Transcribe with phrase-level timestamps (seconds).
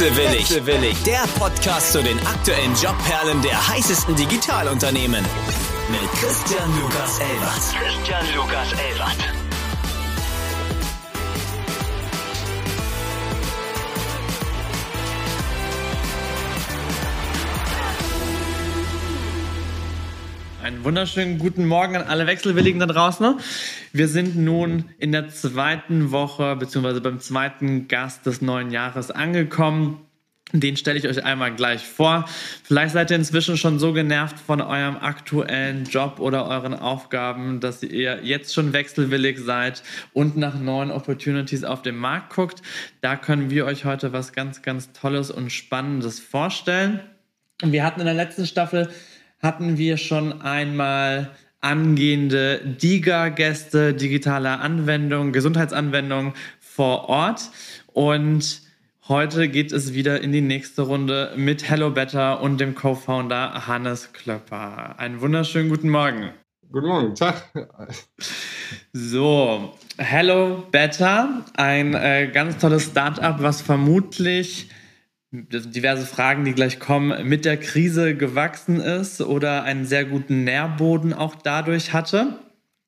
[0.00, 0.40] Wechselwillig.
[0.40, 5.22] Wechselwillig, der Podcast zu den aktuellen Jobperlen der heißesten Digitalunternehmen.
[5.90, 7.60] Mit Christian Lukas Elbert.
[7.78, 9.49] Christian Lukas Elbert.
[20.70, 23.40] Einen wunderschönen guten Morgen an alle Wechselwilligen da draußen.
[23.92, 29.98] Wir sind nun in der zweiten Woche beziehungsweise beim zweiten Gast des neuen Jahres angekommen.
[30.52, 32.24] Den stelle ich euch einmal gleich vor.
[32.62, 37.82] Vielleicht seid ihr inzwischen schon so genervt von eurem aktuellen Job oder euren Aufgaben, dass
[37.82, 39.82] ihr jetzt schon wechselwillig seid
[40.12, 42.62] und nach neuen Opportunities auf dem Markt guckt.
[43.00, 47.00] Da können wir euch heute was ganz, ganz Tolles und Spannendes vorstellen.
[47.62, 48.88] Wir hatten in der letzten Staffel
[49.40, 51.30] hatten wir schon einmal
[51.60, 57.50] angehende DIGA-Gäste, digitale Anwendungen, Gesundheitsanwendungen vor Ort.
[57.86, 58.62] Und
[59.08, 64.12] heute geht es wieder in die nächste Runde mit Hello Better und dem Co-Founder Hannes
[64.12, 64.98] Klöpper.
[64.98, 66.30] Einen wunderschönen guten Morgen.
[66.70, 67.50] Guten Morgen, Tag.
[68.92, 74.68] So, Hello Better, ein äh, ganz tolles Startup, was vermutlich
[75.32, 81.12] diverse Fragen, die gleich kommen, mit der Krise gewachsen ist oder einen sehr guten Nährboden
[81.12, 82.38] auch dadurch hatte.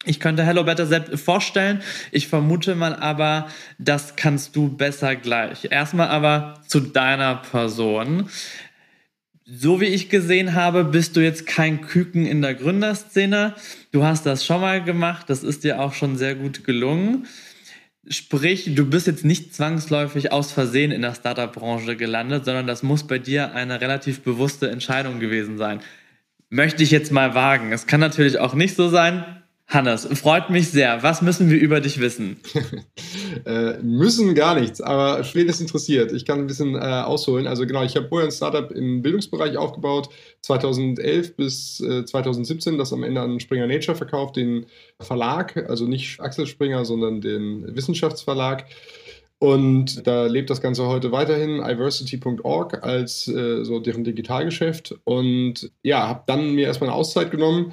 [0.04, 1.80] Ich könnte Hello Better selbst vorstellen.
[2.10, 3.46] Ich vermute mal aber,
[3.78, 5.68] das kannst du besser gleich.
[5.70, 8.28] Erstmal aber zu deiner Person.
[9.44, 13.54] So wie ich gesehen habe, bist du jetzt kein Küken in der Gründerszene.
[13.92, 15.30] Du hast das schon mal gemacht.
[15.30, 17.28] Das ist dir auch schon sehr gut gelungen.
[18.08, 23.06] Sprich, du bist jetzt nicht zwangsläufig aus Versehen in der Startup-Branche gelandet, sondern das muss
[23.06, 25.81] bei dir eine relativ bewusste Entscheidung gewesen sein.
[26.50, 27.72] Möchte ich jetzt mal wagen.
[27.72, 29.41] Es kann natürlich auch nicht so sein.
[29.73, 31.03] Hannes, freut mich sehr.
[31.03, 32.37] Was müssen wir über dich wissen?
[33.47, 36.12] äh, müssen gar nichts, aber wen ist interessiert?
[36.12, 37.47] Ich kann ein bisschen äh, ausholen.
[37.47, 40.11] Also genau, ich habe vorher ein Startup im Bildungsbereich aufgebaut,
[40.43, 44.66] 2011 bis äh, 2017, das am Ende an Springer Nature verkauft, den
[45.00, 48.66] Verlag, also nicht Axel Springer, sondern den Wissenschaftsverlag.
[49.38, 54.97] Und da lebt das Ganze heute weiterhin, iversity.org als äh, so deren Digitalgeschäft.
[55.05, 57.72] Und ja, habe dann mir erstmal eine Auszeit genommen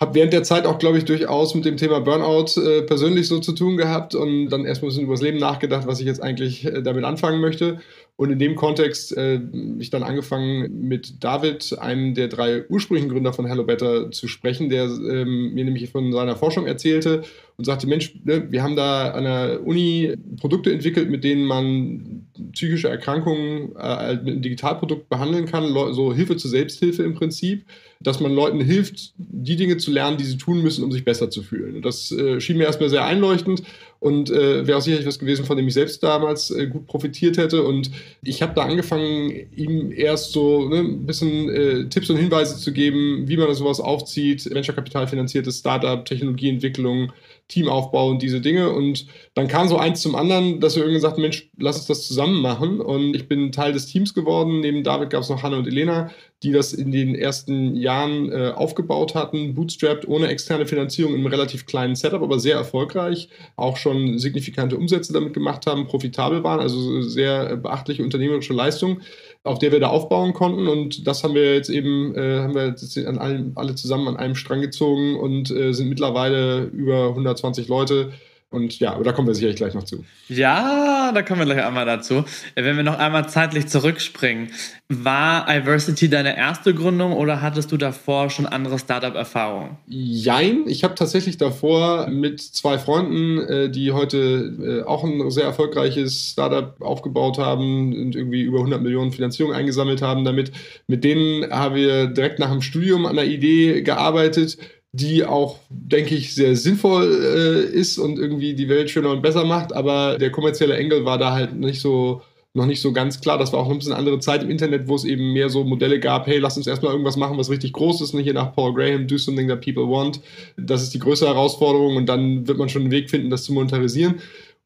[0.00, 3.38] habe während der Zeit auch, glaube ich, durchaus mit dem Thema Burnout äh, persönlich so
[3.38, 6.22] zu tun gehabt und dann erstmal ein bisschen über das Leben nachgedacht, was ich jetzt
[6.22, 7.80] eigentlich äh, damit anfangen möchte.
[8.16, 9.40] Und in dem Kontext äh,
[9.78, 14.70] ich dann angefangen mit David, einem der drei ursprünglichen Gründer von Hello Better, zu sprechen,
[14.70, 17.22] der ähm, mir nämlich von seiner Forschung erzählte
[17.60, 22.26] und sagte, Mensch, ne, wir haben da an der Uni Produkte entwickelt, mit denen man
[22.52, 27.66] psychische Erkrankungen äh, mit einem Digitalprodukt behandeln kann, so Hilfe zur Selbsthilfe im Prinzip,
[28.00, 31.28] dass man Leuten hilft, die Dinge zu lernen, die sie tun müssen, um sich besser
[31.28, 31.82] zu fühlen.
[31.82, 33.62] Das äh, schien mir erstmal sehr einleuchtend
[33.98, 37.36] und äh, wäre auch sicherlich was gewesen, von dem ich selbst damals äh, gut profitiert
[37.36, 37.62] hätte.
[37.62, 37.90] Und
[38.22, 42.72] ich habe da angefangen, ihm erst so ne, ein bisschen äh, Tipps und Hinweise zu
[42.72, 47.12] geben, wie man sowas aufzieht, Venture Capital finanziertes Startup, Technologieentwicklung,
[47.50, 48.70] Teamaufbau und diese Dinge.
[48.70, 52.06] Und dann kam so eins zum anderen, dass wir irgendwie sagten, Mensch, lass uns das
[52.06, 52.80] zusammen machen.
[52.80, 54.60] Und ich bin Teil des Teams geworden.
[54.60, 56.10] Neben David gab es noch Hanne und Elena,
[56.42, 61.26] die das in den ersten Jahren äh, aufgebaut hatten, bootstrapped, ohne externe Finanzierung, in einem
[61.26, 66.60] relativ kleinen Setup, aber sehr erfolgreich, auch schon signifikante Umsätze damit gemacht haben, profitabel waren,
[66.60, 69.00] also sehr beachtliche unternehmerische Leistung
[69.42, 70.68] auf der wir da aufbauen konnten.
[70.68, 74.16] Und das haben wir jetzt eben, äh, haben wir jetzt an allen, alle zusammen an
[74.16, 78.12] einem Strang gezogen und äh, sind mittlerweile über 120 Leute
[78.52, 80.04] und ja, aber da kommen wir sicherlich gleich noch zu.
[80.28, 82.24] Ja, da kommen wir gleich einmal dazu.
[82.56, 84.50] Wenn wir noch einmal zeitlich zurückspringen,
[84.88, 89.76] war Iversity deine erste Gründung oder hattest du davor schon andere Startup-Erfahrungen?
[89.86, 95.44] Jein, ich habe tatsächlich davor mit zwei Freunden, äh, die heute äh, auch ein sehr
[95.44, 100.50] erfolgreiches Startup aufgebaut haben und irgendwie über 100 Millionen Finanzierung eingesammelt haben damit.
[100.88, 104.58] Mit denen haben wir direkt nach dem Studium an der Idee gearbeitet
[104.92, 109.44] die auch, denke ich, sehr sinnvoll äh, ist und irgendwie die Welt schöner und besser
[109.44, 109.72] macht.
[109.72, 112.22] Aber der kommerzielle Engel war da halt nicht so,
[112.54, 113.38] noch nicht so ganz klar.
[113.38, 116.00] Das war auch ein bisschen andere Zeit im Internet, wo es eben mehr so Modelle
[116.00, 118.14] gab, hey, lass uns erstmal irgendwas machen, was richtig groß ist.
[118.14, 120.20] Nicht hier nach Paul Graham, do something that people want.
[120.56, 123.52] Das ist die größte Herausforderung und dann wird man schon einen Weg finden, das zu
[123.52, 124.16] monetarisieren.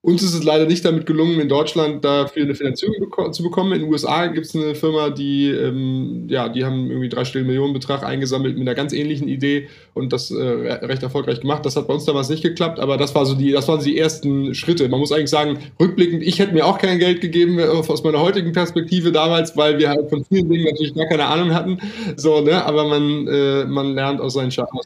[0.05, 2.95] Uns ist es leider nicht damit gelungen, in Deutschland dafür eine Finanzierung
[3.33, 3.73] zu bekommen.
[3.73, 8.05] In den USA gibt es eine Firma, die, ähm, ja, die haben irgendwie dreistelligen Millionenbetrag
[8.05, 11.65] eingesammelt mit einer ganz ähnlichen Idee und das äh, recht erfolgreich gemacht.
[11.65, 13.97] Das hat bei uns damals nicht geklappt, aber das, war so die, das waren die
[13.97, 14.87] ersten Schritte.
[14.91, 18.21] Man muss eigentlich sagen, rückblickend, ich hätte mir auch kein Geld gegeben äh, aus meiner
[18.21, 21.79] heutigen Perspektive damals, weil wir halt von vielen Dingen natürlich gar keine Ahnung hatten.
[22.17, 22.63] So, ne?
[22.63, 24.79] Aber man, äh, man lernt aus seinen Schaden.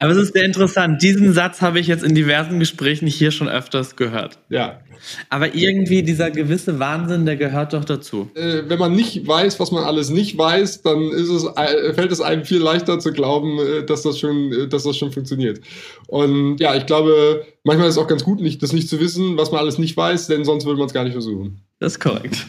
[0.00, 1.02] Aber es ist sehr interessant.
[1.02, 4.38] Diesen Satz habe ich jetzt in diversen Gesprächen hier schon öfters gehört.
[4.48, 4.80] Ja.
[5.28, 8.30] Aber irgendwie dieser gewisse Wahnsinn, der gehört doch dazu.
[8.34, 12.20] Äh, wenn man nicht weiß, was man alles nicht weiß, dann es, äh, fällt es
[12.20, 15.60] einem viel leichter zu glauben, äh, dass das schon, äh, dass das schon funktioniert.
[16.06, 19.36] Und ja, ich glaube, manchmal ist es auch ganz gut, nicht, das nicht zu wissen,
[19.36, 21.60] was man alles nicht weiß, denn sonst würde man es gar nicht versuchen.
[21.80, 22.46] Das ist korrekt.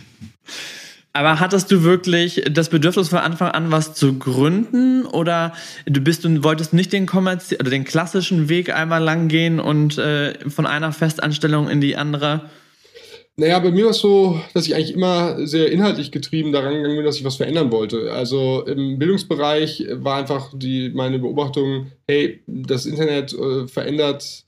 [1.13, 5.05] Aber hattest du wirklich das Bedürfnis von Anfang an, was zu gründen?
[5.05, 5.53] Oder
[5.85, 10.33] du bist und wolltest nicht den oder den klassischen Weg einmal lang gehen und äh,
[10.49, 12.49] von einer Festanstellung in die andere?
[13.37, 16.97] Naja, bei mir war es so, dass ich eigentlich immer sehr inhaltlich getrieben daran gegangen
[16.97, 18.11] bin, dass ich was verändern wollte.
[18.11, 24.43] Also im Bildungsbereich war einfach die, meine Beobachtung, hey, das Internet äh, verändert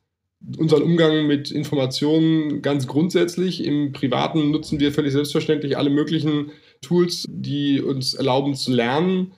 [0.57, 3.63] unseren Umgang mit Informationen ganz grundsätzlich.
[3.63, 6.51] Im Privaten nutzen wir völlig selbstverständlich alle möglichen
[6.81, 9.33] Tools, die uns erlauben zu lernen.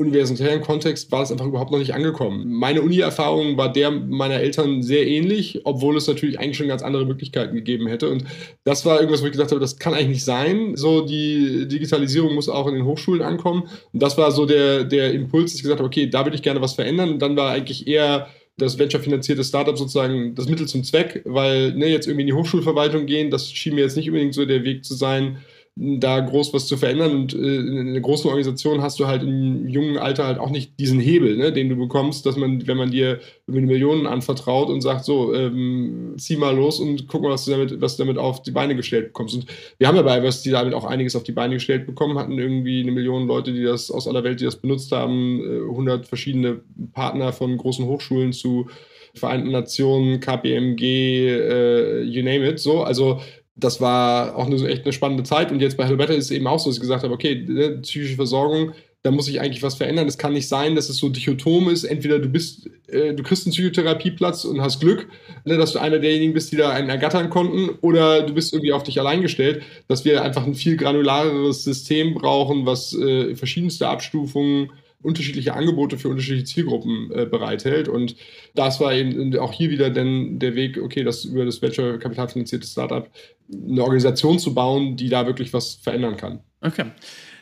[0.00, 2.52] Universitären Kontext war das einfach überhaupt noch nicht angekommen.
[2.52, 7.04] Meine Uni-Erfahrung war der meiner Eltern sehr ähnlich, obwohl es natürlich eigentlich schon ganz andere
[7.04, 8.08] Möglichkeiten gegeben hätte.
[8.08, 8.22] Und
[8.62, 10.76] das war irgendwas, wo ich gesagt habe, das kann eigentlich nicht sein.
[10.76, 13.64] So, die Digitalisierung muss auch in den Hochschulen ankommen.
[13.92, 16.42] Und das war so der, der Impuls, dass ich gesagt habe, okay, da will ich
[16.42, 17.10] gerne was verändern.
[17.10, 21.86] Und dann war eigentlich eher das venture-finanzierte Startup sozusagen das Mittel zum Zweck, weil ne,
[21.86, 24.84] jetzt irgendwie in die Hochschulverwaltung gehen, das schien mir jetzt nicht unbedingt so der Weg
[24.84, 25.38] zu sein,
[25.80, 27.12] da groß was zu verändern.
[27.12, 30.78] Und äh, in einer großen Organisation hast du halt im jungen Alter halt auch nicht
[30.80, 34.80] diesen Hebel, ne, den du bekommst, dass man, wenn man dir über Millionen anvertraut und
[34.80, 38.18] sagt, so, ähm, zieh mal los und guck mal, was du damit, was du damit
[38.18, 39.36] auf die Beine gestellt bekommst.
[39.36, 39.46] Und
[39.78, 42.38] wir haben ja bei was die damit auch einiges auf die Beine gestellt bekommen, hatten
[42.38, 46.06] irgendwie eine Million Leute, die das aus aller Welt, die das benutzt haben, 100 äh,
[46.06, 46.60] verschiedene
[46.92, 48.66] Partner von großen Hochschulen zu
[49.14, 52.82] Vereinten Nationen, KPMG, äh, you name it, so.
[52.82, 53.20] Also
[53.58, 55.50] das war auch eine, echt eine spannende Zeit.
[55.50, 57.44] Und jetzt bei Hello Better ist es eben auch so, dass ich gesagt habe, okay,
[57.46, 58.72] ne, psychische Versorgung,
[59.02, 60.08] da muss ich eigentlich was verändern.
[60.08, 61.84] Es kann nicht sein, dass es so dichotom ist.
[61.84, 65.08] Entweder du bist, äh, du kriegst einen Psychotherapieplatz und hast Glück,
[65.44, 68.72] ne, dass du einer derjenigen bist, die da einen ergattern konnten, oder du bist irgendwie
[68.72, 73.88] auf dich allein gestellt, dass wir einfach ein viel granulareres System brauchen, was äh, verschiedenste
[73.88, 74.70] Abstufungen
[75.02, 77.88] unterschiedliche Angebote für unterschiedliche Zielgruppen äh, bereithält.
[77.88, 78.16] Und
[78.54, 82.66] das war eben auch hier wieder denn der Weg, okay, das über das Venture-Kapital finanzierte
[82.66, 83.08] Startup
[83.52, 86.40] eine Organisation zu bauen, die da wirklich was verändern kann.
[86.60, 86.86] Okay.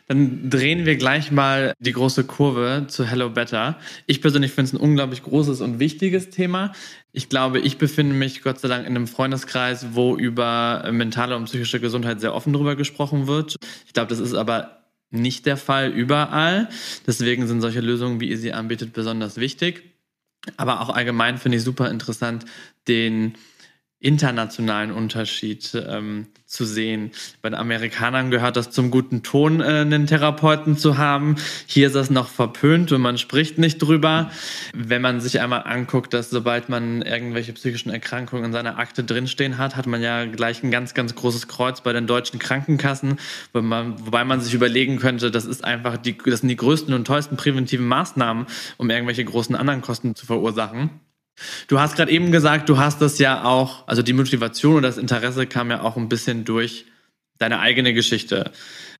[0.08, 3.76] Dann drehen wir gleich mal die große Kurve zu Hello Better.
[4.06, 6.72] Ich persönlich finde es ein unglaublich großes und wichtiges Thema.
[7.10, 11.46] Ich glaube, ich befinde mich Gott sei Dank in einem Freundeskreis, wo über mentale und
[11.46, 13.56] psychische Gesundheit sehr offen darüber gesprochen wird.
[13.86, 14.75] Ich glaube, das ist aber
[15.10, 16.68] nicht der Fall überall.
[17.06, 19.82] Deswegen sind solche Lösungen, wie ihr sie anbietet, besonders wichtig.
[20.56, 22.44] Aber auch allgemein finde ich super interessant,
[22.88, 23.34] den
[23.98, 27.12] internationalen Unterschied ähm, zu sehen.
[27.40, 31.36] Bei den Amerikanern gehört das zum guten Ton, äh, einen Therapeuten zu haben.
[31.66, 34.30] Hier ist das noch verpönt und man spricht nicht drüber.
[34.74, 39.56] Wenn man sich einmal anguckt, dass sobald man irgendwelche psychischen Erkrankungen in seiner Akte drinstehen
[39.56, 43.18] hat, hat man ja gleich ein ganz, ganz großes Kreuz bei den deutschen Krankenkassen,
[43.54, 46.92] wo man, wobei man sich überlegen könnte, das ist einfach die, das sind die größten
[46.92, 48.46] und teuersten präventiven Maßnahmen,
[48.76, 50.90] um irgendwelche großen anderen Kosten zu verursachen.
[51.68, 54.98] Du hast gerade eben gesagt, du hast das ja auch, also die Motivation und das
[54.98, 56.86] Interesse kam ja auch ein bisschen durch
[57.38, 58.52] deine eigene Geschichte.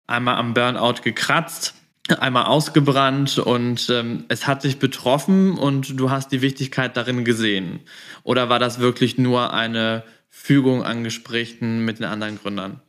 [0.06, 1.74] Einmal am Burnout gekratzt,
[2.20, 7.80] einmal ausgebrannt und ähm, es hat dich betroffen und du hast die Wichtigkeit darin gesehen.
[8.22, 12.80] Oder war das wirklich nur eine Fügung an Gesprächen mit den anderen Gründern?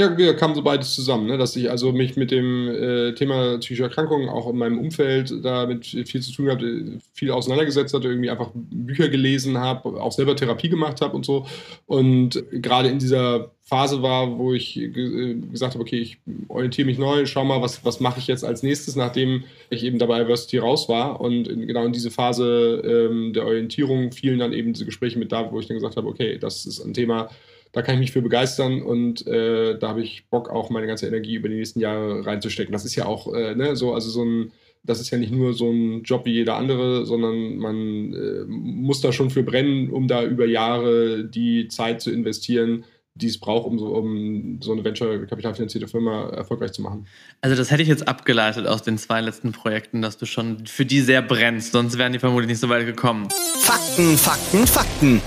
[0.00, 1.36] Ja, ja, kam so beides zusammen, ne?
[1.36, 5.84] dass ich also mich mit dem äh, Thema psychische Erkrankungen auch in meinem Umfeld damit
[5.84, 10.70] viel zu tun hatte, viel auseinandergesetzt hatte, irgendwie einfach Bücher gelesen habe, auch selber Therapie
[10.70, 11.44] gemacht habe und so.
[11.84, 16.16] Und gerade in dieser Phase war, wo ich ge gesagt habe, okay, ich
[16.48, 19.98] orientiere mich neu, schau mal, was, was mache ich jetzt als nächstes, nachdem ich eben
[19.98, 21.20] dabei Diversity raus war.
[21.20, 25.30] Und in, genau in diese Phase ähm, der Orientierung fielen dann eben diese Gespräche mit
[25.30, 27.28] da, wo ich dann gesagt habe, okay, das ist ein Thema,
[27.72, 31.06] da kann ich mich für begeistern und äh, da habe ich Bock, auch meine ganze
[31.06, 32.72] Energie über die nächsten Jahre reinzustecken.
[32.72, 35.52] Das ist ja auch äh, ne, so, also so ein, das ist ja nicht nur
[35.52, 40.08] so ein Job wie jeder andere, sondern man äh, muss da schon für brennen, um
[40.08, 42.84] da über Jahre die Zeit zu investieren,
[43.14, 47.06] die es braucht, um so, um so eine venture-kapitalfinanzierte Firma erfolgreich zu machen.
[47.40, 50.86] Also das hätte ich jetzt abgeleitet aus den zwei letzten Projekten, dass du schon für
[50.86, 53.28] die sehr brennst, sonst wären die vermutlich nicht so weit gekommen.
[53.60, 55.22] Fakten, Fakten, Fakten.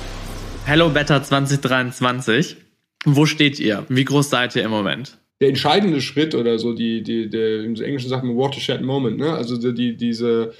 [0.65, 2.55] Hello Better 2023.
[3.03, 3.85] Wo steht ihr?
[3.89, 5.17] Wie groß seid ihr im Moment?
[5.41, 9.33] Der entscheidende Schritt oder so, die, die, der, im Englischen sagt man Watershed Moment, ne?
[9.33, 10.53] also die, diese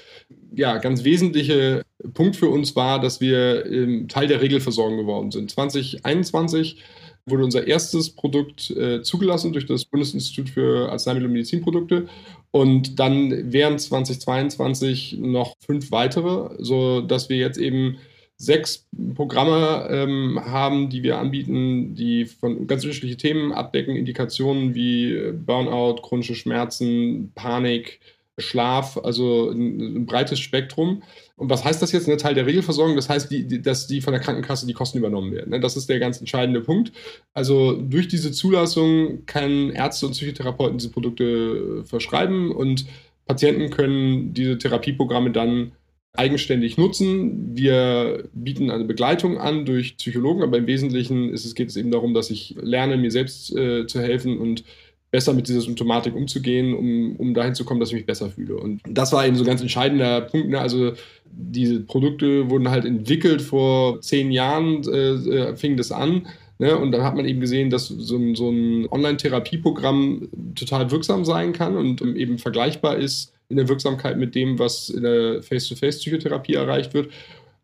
[0.54, 1.82] ja, ganz wesentliche
[2.12, 5.50] Punkt für uns war, dass wir ähm, Teil der Regelversorgung geworden sind.
[5.50, 6.82] 2021
[7.24, 12.08] wurde unser erstes Produkt äh, zugelassen durch das Bundesinstitut für Arzneimittel und Medizinprodukte
[12.50, 17.96] und dann während 2022 noch fünf weitere, sodass wir jetzt eben
[18.36, 25.32] sechs Programme ähm, haben, die wir anbieten, die von ganz unterschiedliche Themen abdecken, Indikationen wie
[25.32, 28.00] Burnout, chronische Schmerzen, Panik,
[28.38, 31.02] Schlaf, also ein, ein, breites Spektrum.
[31.36, 32.08] Und was heißt das jetzt?
[32.08, 34.98] Ein Teil der Regelversorgung, das heißt, die, die, dass die von der Krankenkasse die Kosten
[34.98, 35.50] übernommen werden.
[35.50, 35.60] Ne?
[35.60, 36.92] Das ist der ganz entscheidende Punkt.
[37.32, 42.86] Also durch diese Zulassung können Ärzte und Psychotherapeuten diese Produkte verschreiben und
[43.26, 45.72] Patienten können diese Therapieprogramme dann
[46.14, 47.56] eigenständig nutzen.
[47.56, 51.90] Wir bieten eine Begleitung an durch Psychologen, aber im Wesentlichen ist es, geht es eben
[51.90, 54.64] darum, dass ich lerne, mir selbst äh, zu helfen und
[55.10, 58.56] besser mit dieser Symptomatik umzugehen, um, um dahin zu kommen, dass ich mich besser fühle.
[58.56, 60.48] Und das war eben so ein ganz entscheidender Punkt.
[60.48, 60.60] Ne?
[60.60, 60.92] Also
[61.26, 66.26] diese Produkte wurden halt entwickelt vor zehn Jahren, äh, äh fing das an.
[66.58, 66.76] Ne?
[66.76, 71.52] Und dann hat man eben gesehen, dass so ein, so ein Online-Therapieprogramm total wirksam sein
[71.52, 76.94] kann und eben vergleichbar ist in der Wirksamkeit mit dem, was in der Face-to-Face-Psychotherapie erreicht
[76.94, 77.10] wird.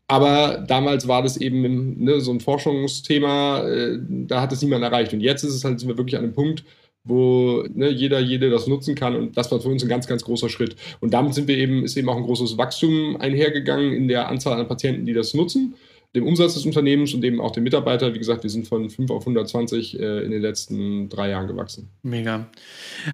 [0.08, 5.12] Aber damals war das eben ne, so ein Forschungsthema, äh, da hat es niemand erreicht.
[5.12, 6.64] Und jetzt ist es halt, sind wir wirklich an einem Punkt,
[7.04, 9.14] wo ne, jeder, jede das nutzen kann.
[9.14, 10.74] Und das war für uns ein ganz, ganz großer Schritt.
[10.98, 14.58] Und damit sind wir eben, ist eben auch ein großes Wachstum einhergegangen in der Anzahl
[14.58, 15.74] an Patienten, die das nutzen,
[16.14, 18.12] dem Umsatz des Unternehmens und eben auch den Mitarbeiter.
[18.14, 21.90] Wie gesagt, wir sind von 5 auf 120 äh, in den letzten drei Jahren gewachsen.
[22.02, 22.50] Mega.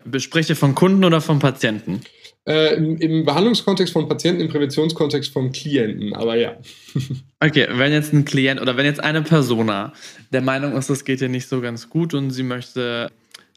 [0.04, 2.00] Bespreche von Kunden oder von Patienten?
[2.48, 6.56] Äh, im, im, Behandlungskontext von Patienten, im Präventionskontext vom Klienten, aber ja.
[7.40, 9.92] okay, wenn jetzt ein Klient oder wenn jetzt eine Persona
[10.32, 13.10] der Meinung ist, das geht ihr nicht so ganz gut und sie möchte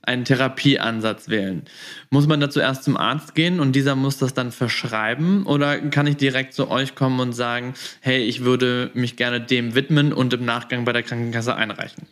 [0.03, 1.63] einen Therapieansatz wählen.
[2.09, 6.07] Muss man dazu erst zum Arzt gehen und dieser muss das dann verschreiben oder kann
[6.07, 10.33] ich direkt zu euch kommen und sagen, hey, ich würde mich gerne dem widmen und
[10.33, 12.07] im Nachgang bei der Krankenkasse einreichen?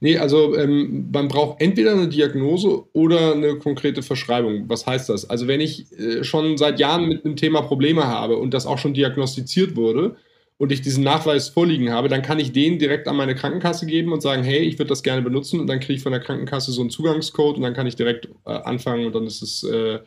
[0.00, 4.68] Nee, also ähm, man braucht entweder eine Diagnose oder eine konkrete Verschreibung.
[4.68, 5.28] Was heißt das?
[5.28, 8.78] Also wenn ich äh, schon seit Jahren mit einem Thema Probleme habe und das auch
[8.78, 10.16] schon diagnostiziert wurde,
[10.62, 14.12] und ich diesen Nachweis vorliegen habe, dann kann ich den direkt an meine Krankenkasse geben
[14.12, 16.70] und sagen, hey, ich würde das gerne benutzen und dann kriege ich von der Krankenkasse
[16.70, 19.98] so einen Zugangscode und dann kann ich direkt äh, anfangen und dann ist es äh,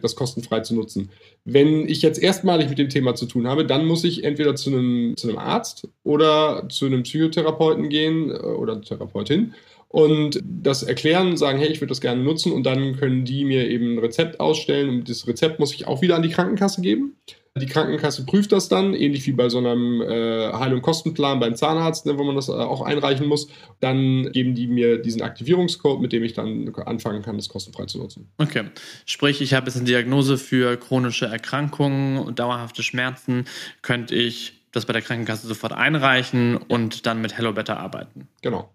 [0.00, 1.10] das kostenfrei zu nutzen.
[1.44, 4.70] Wenn ich jetzt erstmalig mit dem Thema zu tun habe, dann muss ich entweder zu
[4.70, 9.52] einem, zu einem Arzt oder zu einem Psychotherapeuten gehen äh, oder Therapeutin
[9.88, 13.68] und das erklären, sagen, hey, ich würde das gerne nutzen und dann können die mir
[13.68, 17.16] eben ein Rezept ausstellen und das Rezept muss ich auch wieder an die Krankenkasse geben.
[17.58, 21.54] Die Krankenkasse prüft das dann, ähnlich wie bei so einem äh, Heil- und Kostenplan beim
[21.54, 23.48] Zahnarzt, ne, wo man das äh, auch einreichen muss.
[23.80, 27.98] Dann geben die mir diesen Aktivierungscode, mit dem ich dann anfangen kann, das kostenfrei zu
[27.98, 28.30] nutzen.
[28.38, 28.64] Okay.
[29.06, 33.44] Sprich, ich habe jetzt eine Diagnose für chronische Erkrankungen und dauerhafte Schmerzen.
[33.82, 38.28] Könnte ich das bei der Krankenkasse sofort einreichen und dann mit Hello Better arbeiten?
[38.42, 38.70] Genau.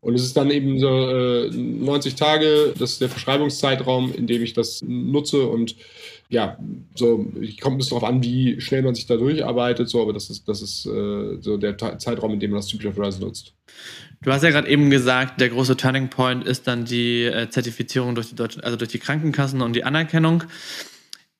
[0.00, 4.42] Und es ist dann eben so äh, 90 Tage, das ist der Verschreibungszeitraum, in dem
[4.42, 5.76] ich das nutze und
[6.30, 6.56] ja,
[6.94, 10.12] so, ich komme ein bisschen darauf an, wie schnell man sich da durcharbeitet, so, aber
[10.12, 13.52] das ist, das ist äh, so der Zeitraum, in dem man das typischerweise nutzt.
[14.22, 18.14] Du hast ja gerade eben gesagt, der große Turning Point ist dann die äh, Zertifizierung
[18.14, 20.44] durch die Deutsche, also durch die Krankenkassen und die Anerkennung.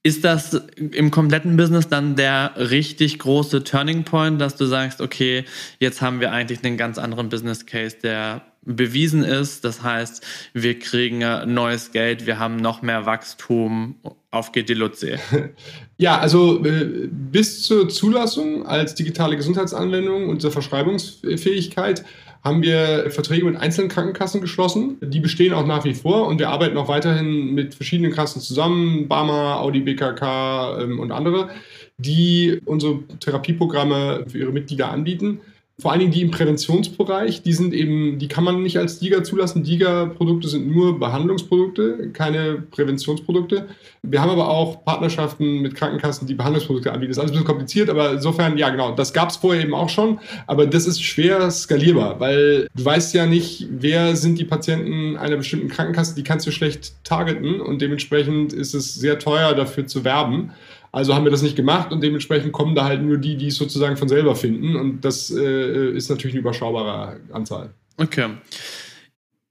[0.03, 5.45] Ist das im kompletten Business dann der richtig große Turning Point, dass du sagst, okay,
[5.79, 9.65] jetzt haben wir eigentlich einen ganz anderen Business Case, der bewiesen ist.
[9.65, 11.19] Das heißt, wir kriegen
[11.53, 13.97] neues Geld, wir haben noch mehr Wachstum.
[14.31, 15.15] Auf geht die Luzi.
[15.97, 22.07] Ja, also äh, bis zur Zulassung als digitale Gesundheitsanwendung und zur Verschreibungsfähigkeit
[22.43, 24.97] haben wir Verträge mit einzelnen Krankenkassen geschlossen.
[25.03, 29.09] Die bestehen auch nach wie vor und wir arbeiten auch weiterhin mit verschiedenen Kassen zusammen,
[29.09, 31.51] Barmer, Audi, BKK ähm, und andere,
[31.99, 35.41] die unsere Therapieprogramme für ihre Mitglieder anbieten
[35.81, 39.25] vor allen Dingen die im Präventionsbereich, die sind eben, die kann man nicht als DIGA
[39.25, 39.63] zulassen.
[39.63, 43.67] DIGA-Produkte sind nur Behandlungsprodukte, keine Präventionsprodukte.
[44.03, 47.11] Wir haben aber auch Partnerschaften mit Krankenkassen, die Behandlungsprodukte anbieten.
[47.11, 49.75] Das ist alles ein bisschen kompliziert, aber insofern, ja genau, das gab es vorher eben
[49.75, 54.45] auch schon, aber das ist schwer skalierbar, weil du weißt ja nicht, wer sind die
[54.45, 59.55] Patienten einer bestimmten Krankenkasse, die kannst du schlecht targeten und dementsprechend ist es sehr teuer
[59.55, 60.53] dafür zu werben.
[60.93, 63.57] Also haben wir das nicht gemacht und dementsprechend kommen da halt nur die, die es
[63.57, 64.75] sozusagen von selber finden.
[64.77, 67.71] Und das äh, ist natürlich eine überschaubare Anzahl.
[67.97, 68.31] Okay.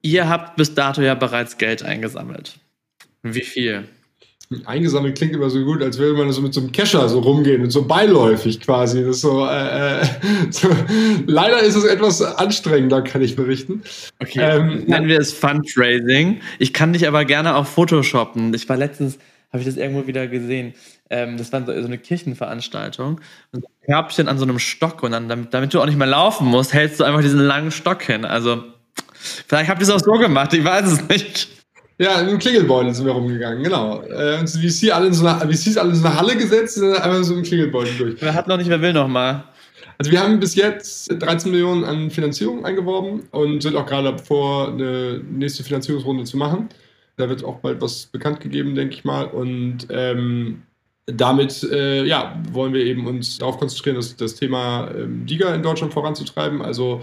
[0.02, 2.60] Ihr habt bis dato ja bereits Geld eingesammelt.
[3.24, 3.86] Wie viel?
[4.66, 7.62] Eingesammelt klingt immer so gut, als würde man so mit so einem Kescher so rumgehen
[7.62, 9.04] und so beiläufig quasi.
[9.04, 10.06] Das so, äh, äh
[10.50, 10.70] so.
[11.28, 13.84] Leider ist es etwas anstrengender, kann ich berichten.
[14.20, 16.42] Okay, ähm, nennen wir es Fundraising.
[16.58, 18.54] Ich kann dich aber gerne auch photoshoppen.
[18.54, 19.20] Ich war letztens
[19.52, 20.74] habe ich das irgendwo wieder gesehen.
[21.10, 23.20] Ähm, das war so, so, eine Kirchenveranstaltung.
[23.52, 26.08] Und ein Körbchen an so einem Stock und dann, damit, damit, du auch nicht mehr
[26.08, 28.26] laufen musst, hältst du einfach diesen langen Stock hin.
[28.26, 28.64] Also,
[29.48, 31.50] vielleicht habt ihr es auch so gemacht, ich weiß es nicht.
[31.98, 34.02] Ja, im Klingelbeutel sind wir rumgegangen, genau.
[34.04, 37.34] Äh, VC alle in so eine, VCs alle in so eine Halle gesetzt, einmal so
[37.34, 38.22] im Klingelbeutel durch.
[38.22, 39.44] Wer hat noch nicht, wer will noch mal?
[39.98, 44.70] Also wir haben bis jetzt 13 Millionen an Finanzierung eingeworben und sind auch gerade vor,
[44.70, 46.70] eine nächste Finanzierungsrunde zu machen.
[47.18, 49.26] Da wird auch bald was bekannt gegeben, denke ich mal.
[49.26, 50.62] Und ähm,
[51.14, 55.64] damit äh, ja, wollen wir eben uns darauf konzentrieren, das, das Thema ähm, DIGA in
[55.64, 56.62] Deutschland voranzutreiben.
[56.62, 57.02] Also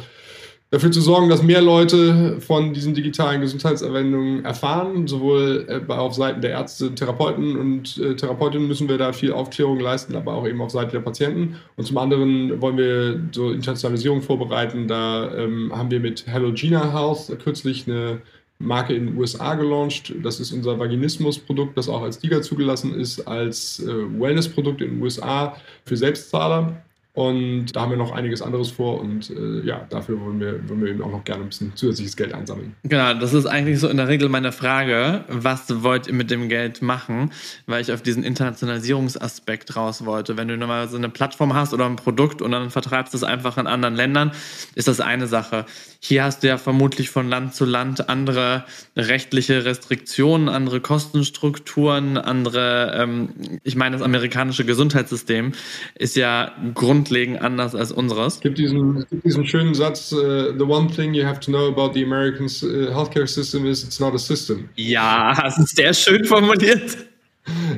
[0.71, 5.07] dafür zu sorgen, dass mehr Leute von diesen digitalen Gesundheitsanwendungen erfahren.
[5.07, 9.81] Sowohl äh, auf Seiten der Ärzte, Therapeuten und äh, Therapeutinnen müssen wir da viel Aufklärung
[9.81, 11.57] leisten, aber auch eben auf Seite der Patienten.
[11.77, 14.89] Und zum anderen wollen wir so Internationalisierung vorbereiten.
[14.89, 18.21] Da ähm, haben wir mit Hello Gina Health kürzlich eine
[18.59, 20.15] Marke in den USA gelauncht.
[20.23, 25.03] Das ist unser Vaginismus-Produkt, das auch als DIGA zugelassen ist, als äh, Wellness-Produkt in den
[25.03, 26.83] USA für Selbstzahler.
[27.17, 30.83] Und da haben wir noch einiges anderes vor und äh, ja, dafür wollen wir, wollen
[30.83, 32.75] wir eben auch noch gerne ein bisschen zusätzliches Geld einsammeln.
[32.83, 35.25] Genau, das ist eigentlich so in der Regel meine Frage.
[35.27, 37.33] Was wollt ihr mit dem Geld machen?
[37.65, 40.37] Weil ich auf diesen Internationalisierungsaspekt raus wollte.
[40.37, 43.57] Wenn du normalerweise eine Plattform hast oder ein Produkt und dann vertreibst du es einfach
[43.57, 44.33] in anderen Ländern,
[44.75, 45.65] ist das eine Sache.
[46.01, 52.93] Hier hast du ja vermutlich von Land zu Land andere rechtliche Restriktionen, andere Kostenstrukturen, andere,
[52.95, 53.31] ähm,
[53.65, 55.53] ich meine, das amerikanische Gesundheitssystem
[55.95, 58.35] ist ja Grund grundlegend anders als unseres.
[58.35, 61.51] Es gibt diesen, es gibt diesen schönen Satz, uh, the one thing you have to
[61.51, 64.69] know about the American uh, healthcare system is it's not a system.
[64.77, 65.35] Ja,
[65.65, 66.97] sehr schön formuliert.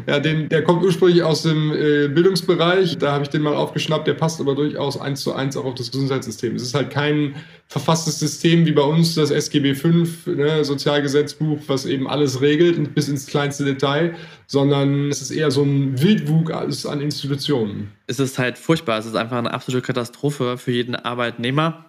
[0.06, 2.98] Ja, den, der kommt ursprünglich aus dem äh, Bildungsbereich.
[2.98, 4.06] Da habe ich den mal aufgeschnappt.
[4.06, 6.54] Der passt aber durchaus eins zu eins auch auf das Gesundheitssystem.
[6.54, 9.88] Es ist halt kein verfasstes System wie bei uns das SGB V,
[10.30, 14.14] ne, Sozialgesetzbuch, was eben alles regelt bis ins kleinste Detail,
[14.46, 17.92] sondern es ist eher so ein Wildwug an Institutionen.
[18.06, 18.98] Es ist halt furchtbar.
[18.98, 21.84] Es ist einfach eine absolute Katastrophe für jeden Arbeitnehmer.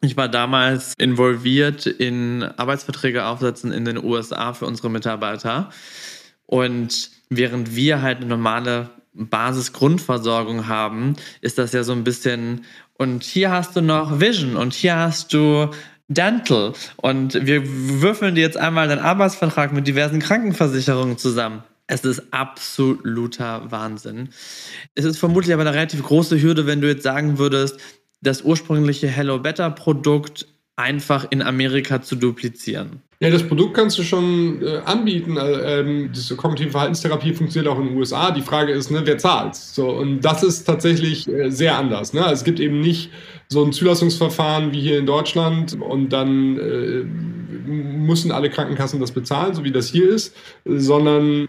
[0.00, 5.70] Ich war damals involviert in Arbeitsverträge aufsetzen in den USA für unsere Mitarbeiter.
[6.48, 12.64] Und während wir halt eine normale Basisgrundversorgung haben, ist das ja so ein bisschen,
[12.94, 15.68] und hier hast du noch Vision und hier hast du
[16.08, 21.62] Dental und wir würfeln dir jetzt einmal deinen Arbeitsvertrag mit diversen Krankenversicherungen zusammen.
[21.86, 24.30] Es ist absoluter Wahnsinn.
[24.94, 27.78] Es ist vermutlich aber eine relativ große Hürde, wenn du jetzt sagen würdest,
[28.22, 30.46] das ursprüngliche Hello Better Produkt
[30.78, 33.02] einfach in Amerika zu duplizieren.
[33.20, 35.36] Ja, das Produkt kannst du schon äh, anbieten.
[35.36, 38.30] Äh, ähm, diese kognitive Verhaltenstherapie funktioniert auch in den USA.
[38.30, 39.56] Die Frage ist, ne, wer zahlt?
[39.56, 42.12] So, und das ist tatsächlich äh, sehr anders.
[42.12, 42.22] Ne?
[42.22, 43.10] Also es gibt eben nicht
[43.48, 47.04] so ein Zulassungsverfahren wie hier in Deutschland und dann äh,
[47.68, 51.48] müssen alle Krankenkassen das bezahlen, so wie das hier ist, sondern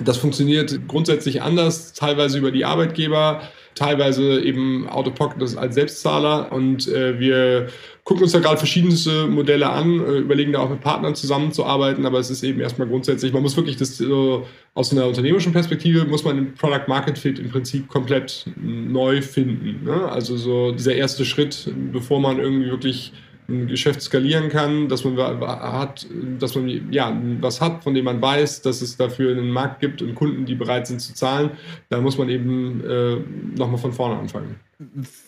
[0.00, 3.42] das funktioniert grundsätzlich anders, teilweise über die Arbeitgeber,
[3.74, 7.68] teilweise eben out of pocket als Selbstzahler und äh, wir
[8.04, 12.18] gucken uns da gerade verschiedenste Modelle an, äh, überlegen da auch mit Partnern zusammenzuarbeiten, aber
[12.18, 16.24] es ist eben erstmal grundsätzlich, man muss wirklich das so aus einer unternehmerischen Perspektive muss
[16.24, 19.84] man den Product Market Fit im Prinzip komplett neu finden.
[19.84, 20.08] Ne?
[20.10, 23.12] Also so dieser erste Schritt, bevor man irgendwie wirklich
[23.48, 26.06] ein Geschäft skalieren kann, dass man hat,
[26.38, 30.00] dass man ja was hat, von dem man weiß, dass es dafür einen Markt gibt
[30.02, 31.50] und Kunden, die bereit sind zu zahlen,
[31.90, 33.16] da muss man eben äh,
[33.56, 34.56] nochmal von vorne anfangen.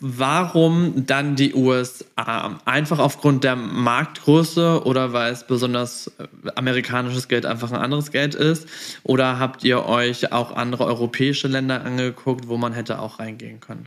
[0.00, 2.58] Warum dann die USA?
[2.64, 8.34] Einfach aufgrund der Marktgröße oder weil es besonders äh, amerikanisches Geld einfach ein anderes Geld
[8.34, 8.66] ist?
[9.04, 13.86] Oder habt ihr euch auch andere europäische Länder angeguckt, wo man hätte auch reingehen können?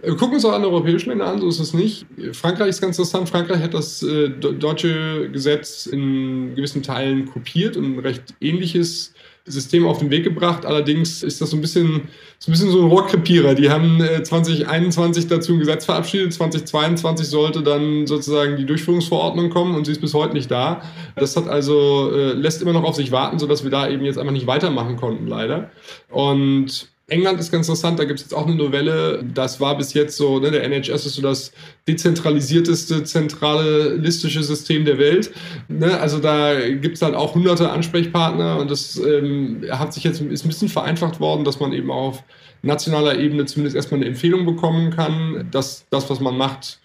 [0.00, 2.06] Wir gucken uns auch andere europäische Länder an, so ist es nicht.
[2.32, 3.28] Frankreich ist ganz interessant.
[3.28, 9.12] Frankreich hat das äh, deutsche Gesetz in gewissen Teilen kopiert und ein recht ähnliches
[9.44, 10.64] System auf den Weg gebracht.
[10.64, 12.02] Allerdings ist das so ein bisschen
[12.38, 13.56] so ein, bisschen so ein Rohrkrepierer.
[13.56, 16.32] Die haben äh, 2021 dazu ein Gesetz verabschiedet.
[16.32, 20.82] 2022 sollte dann sozusagen die Durchführungsverordnung kommen und sie ist bis heute nicht da.
[21.16, 24.18] Das hat also, äh, lässt immer noch auf sich warten, sodass wir da eben jetzt
[24.18, 25.70] einfach nicht weitermachen konnten, leider.
[26.08, 29.24] Und England ist ganz interessant, da gibt es jetzt auch eine Novelle.
[29.34, 31.52] Das war bis jetzt so, ne, der NHS ist so das
[31.86, 35.30] dezentralisierteste, zentralistische System der Welt.
[35.68, 35.98] Ne?
[35.98, 40.44] Also da gibt es halt auch hunderte Ansprechpartner und das ähm, hat sich jetzt ist
[40.44, 42.22] ein bisschen vereinfacht worden, dass man eben auf
[42.60, 46.78] nationaler Ebene zumindest erstmal eine Empfehlung bekommen kann, dass das, was man macht,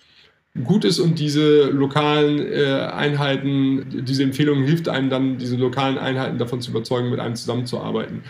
[0.63, 6.38] gut ist und diese lokalen äh, Einheiten, diese Empfehlung hilft einem dann, diese lokalen Einheiten
[6.38, 8.24] davon zu überzeugen, mit einem zusammenzuarbeiten.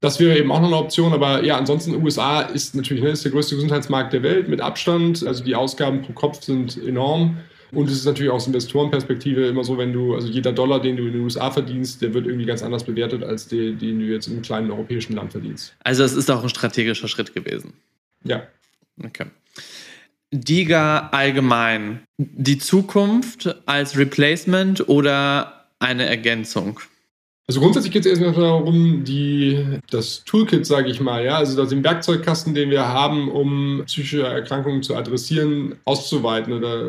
[0.00, 3.24] Das wäre eben auch noch eine Option, aber ja, ansonsten USA ist natürlich ne, ist
[3.24, 5.26] der größte Gesundheitsmarkt der Welt mit Abstand.
[5.26, 7.38] Also die Ausgaben pro Kopf sind enorm.
[7.72, 11.06] Und es ist natürlich aus Investorenperspektive immer so, wenn du, also jeder Dollar, den du
[11.06, 14.28] in den USA verdienst, der wird irgendwie ganz anders bewertet, als den, den du jetzt
[14.28, 15.74] im kleinen europäischen Land verdienst.
[15.82, 17.74] Also es ist auch ein strategischer Schritt gewesen.
[18.24, 18.46] Ja.
[19.04, 19.26] Okay.
[20.32, 26.80] DIGA allgemein, die Zukunft als Replacement oder eine Ergänzung?
[27.48, 31.84] Also grundsätzlich geht es erstmal darum, die, das Toolkit, sage ich mal, ja, also den
[31.84, 36.52] Werkzeugkasten, den wir haben, um psychische Erkrankungen zu adressieren, auszuweiten.
[36.52, 36.80] Oder,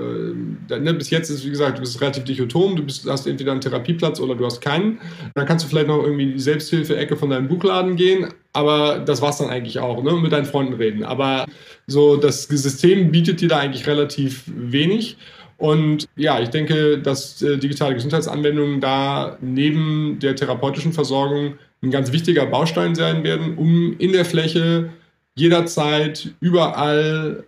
[0.71, 3.51] äh, ne, bis jetzt ist, wie gesagt, du bist relativ dichotom, du bist, hast entweder
[3.51, 4.99] einen Therapieplatz oder du hast keinen.
[5.35, 9.21] Dann kannst du vielleicht noch irgendwie in die Selbsthilfe-Ecke von deinem Buchladen gehen, aber das
[9.21, 10.13] war es dann eigentlich auch, ne?
[10.13, 11.03] mit deinen Freunden reden.
[11.03, 11.45] Aber
[11.85, 15.17] so das System bietet dir da eigentlich relativ wenig.
[15.57, 22.11] Und ja, ich denke, dass äh, digitale Gesundheitsanwendungen da neben der therapeutischen Versorgung ein ganz
[22.11, 24.91] wichtiger Baustein sein werden, um in der Fläche
[25.35, 27.43] jederzeit, überall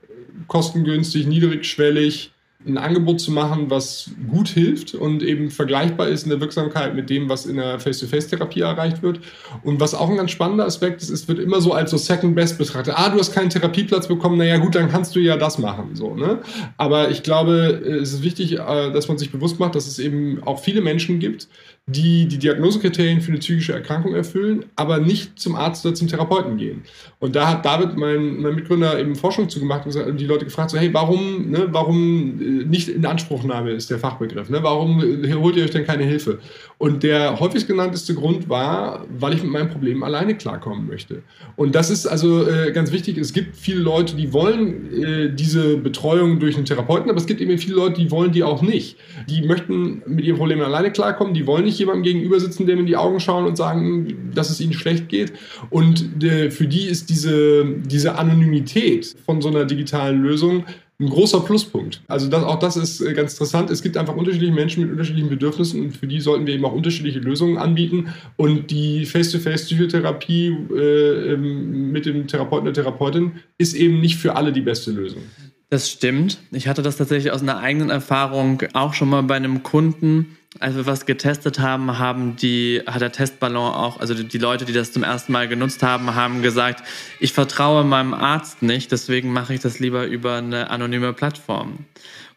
[0.48, 2.32] kostengünstig, niedrigschwellig
[2.68, 7.10] ein Angebot zu machen, was gut hilft und eben vergleichbar ist in der Wirksamkeit mit
[7.10, 9.22] dem, was in der Face-to-Face-Therapie erreicht wird.
[9.64, 12.36] Und was auch ein ganz spannender Aspekt ist, es wird immer so als so Second
[12.36, 12.96] Best betrachtet.
[12.98, 15.92] Ah, du hast keinen Therapieplatz bekommen, naja gut, dann kannst du ja das machen.
[15.96, 16.40] So, ne?
[16.76, 20.44] Aber ich glaube, es ist wichtig, äh, dass man sich bewusst macht, dass es eben
[20.44, 21.48] auch viele Menschen gibt,
[21.92, 26.58] die die Diagnosekriterien für eine psychische Erkrankung erfüllen, aber nicht zum Arzt oder zum Therapeuten
[26.58, 26.84] gehen.
[27.20, 30.78] Und da hat David, mein, mein Mitgründer, eben Forschung zugemacht und die Leute gefragt, so,
[30.78, 34.60] hey, warum, ne, warum äh, nicht in Anspruchnahme ist der Fachbegriff, ne?
[34.62, 36.40] warum äh, holt ihr euch denn keine Hilfe?
[36.78, 41.24] Und der häufigst genannteste Grund war, weil ich mit meinem Problem alleine klarkommen möchte.
[41.56, 43.18] Und das ist also äh, ganz wichtig.
[43.18, 47.42] Es gibt viele Leute, die wollen äh, diese Betreuung durch einen Therapeuten, aber es gibt
[47.42, 48.98] eben viele Leute, die wollen die auch nicht.
[49.28, 52.86] Die möchten mit ihren Problemen alleine klarkommen, die wollen nicht jemandem gegenüber sitzen, dem in
[52.86, 55.34] die Augen schauen und sagen, dass es ihnen schlecht geht.
[55.70, 60.66] Und äh, für die ist diese, diese Anonymität von so einer digitalen Lösung
[61.02, 62.02] ein großer Pluspunkt.
[62.08, 63.70] Also das, auch das ist äh, ganz interessant.
[63.70, 66.74] Es gibt einfach unterschiedliche Menschen mit unterschiedlichen Bedürfnissen und für die sollten wir eben auch
[66.74, 68.10] unterschiedliche Lösungen anbieten.
[68.36, 74.52] Und die Face-to-Face-Psychotherapie äh, ähm, mit dem Therapeuten oder Therapeutin ist eben nicht für alle
[74.52, 75.22] die beste Lösung.
[75.70, 76.40] Das stimmt.
[76.52, 80.36] Ich hatte das tatsächlich aus einer eigenen Erfahrung auch schon mal bei einem Kunden.
[80.58, 84.74] Als wir was getestet haben, haben die, hat der Testballon auch, also die Leute, die
[84.74, 86.84] das zum ersten Mal genutzt haben, haben gesagt,
[87.20, 91.86] ich vertraue meinem Arzt nicht, deswegen mache ich das lieber über eine anonyme Plattform.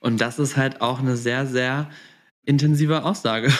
[0.00, 1.88] Und das ist halt auch eine sehr, sehr
[2.44, 3.50] intensive Aussage.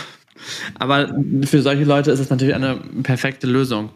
[0.78, 3.90] Aber für solche Leute ist es natürlich eine perfekte Lösung.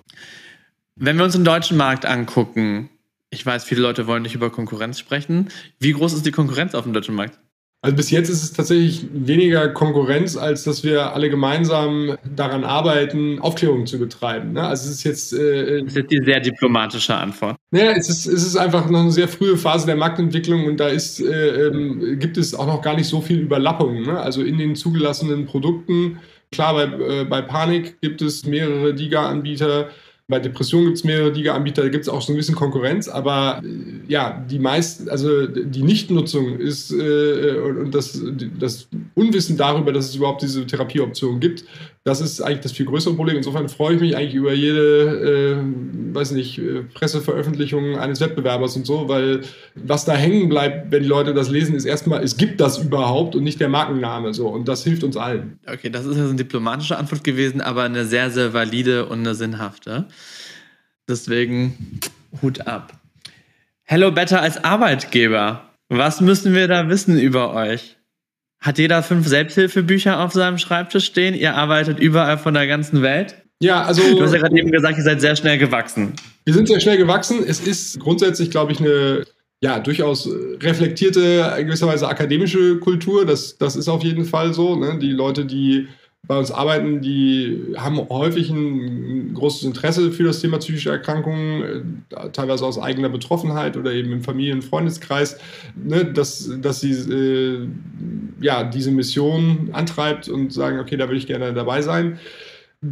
[0.95, 2.89] Wenn wir uns den deutschen Markt angucken,
[3.31, 5.51] ich weiß, viele Leute wollen nicht über Konkurrenz sprechen.
[5.79, 7.39] Wie groß ist die Konkurrenz auf dem deutschen Markt?
[7.87, 13.39] Also bis jetzt ist es tatsächlich weniger Konkurrenz, als dass wir alle gemeinsam daran arbeiten,
[13.39, 14.55] Aufklärung zu betreiben.
[14.55, 14.67] Ne?
[14.67, 15.33] Also es ist jetzt.
[15.33, 17.55] Äh, das ist jetzt die sehr diplomatische Antwort.
[17.71, 20.89] Naja, es ist, es ist einfach noch eine sehr frühe Phase der Marktentwicklung und da
[20.89, 24.03] ist, äh, ähm, gibt es auch noch gar nicht so viel Überlappung.
[24.03, 24.19] Ne?
[24.19, 26.19] Also in den zugelassenen Produkten,
[26.51, 29.91] klar, bei, äh, bei Panik gibt es mehrere DIGA-Anbieter.
[30.29, 33.63] Bei Depressionen gibt es mehrere Liga-Anbieter, da gibt es auch so ein bisschen Konkurrenz, aber
[33.65, 38.21] äh, ja, die meisten, also die Nichtnutzung ist äh, und das,
[38.59, 41.65] das Unwissen darüber, dass es überhaupt diese Therapieoption gibt,
[42.07, 43.37] das ist eigentlich das viel größere Problem.
[43.37, 48.87] Insofern freue ich mich eigentlich über jede, äh, weiß nicht, äh, Presseveröffentlichung eines Wettbewerbers und
[48.87, 49.41] so, weil
[49.75, 53.35] was da hängen bleibt, wenn die Leute das lesen, ist erstmal, es gibt das überhaupt
[53.35, 54.47] und nicht der Markenname so.
[54.47, 55.59] Und das hilft uns allen.
[55.67, 59.19] Okay, das ist ja so eine diplomatische Antwort gewesen, aber eine sehr, sehr valide und
[59.19, 60.07] eine sinnhafte.
[61.09, 61.99] Deswegen
[62.41, 62.93] Hut ab.
[63.83, 65.71] Hello Better als Arbeitgeber.
[65.89, 67.96] Was müssen wir da wissen über euch?
[68.67, 71.37] Hat jeder fünf Selbsthilfebücher auf seinem Schreibtisch stehen?
[71.37, 73.37] Ihr arbeitet überall von der ganzen Welt?
[73.61, 74.03] Ja, also.
[74.03, 76.15] Du hast ja gerade eben gesagt, ihr seid sehr schnell gewachsen.
[76.45, 77.45] Wir sind sehr schnell gewachsen.
[77.47, 79.25] Es ist grundsätzlich, glaube ich, eine
[79.63, 80.29] ja, durchaus
[80.61, 83.25] reflektierte, gewisserweise akademische Kultur.
[83.25, 84.75] Das, das ist auf jeden Fall so.
[84.75, 84.99] Ne?
[85.01, 85.87] Die Leute, die
[86.27, 92.31] bei uns arbeiten, die haben häufig ein großes Interesse für das Thema psychische Erkrankungen, äh,
[92.31, 95.39] teilweise aus eigener Betroffenheit oder eben im Familien- und Freundeskreis,
[95.77, 97.69] ne, dass, dass sie äh,
[98.41, 102.19] ja, diese Mission antreibt und sagen, okay, da würde ich gerne dabei sein.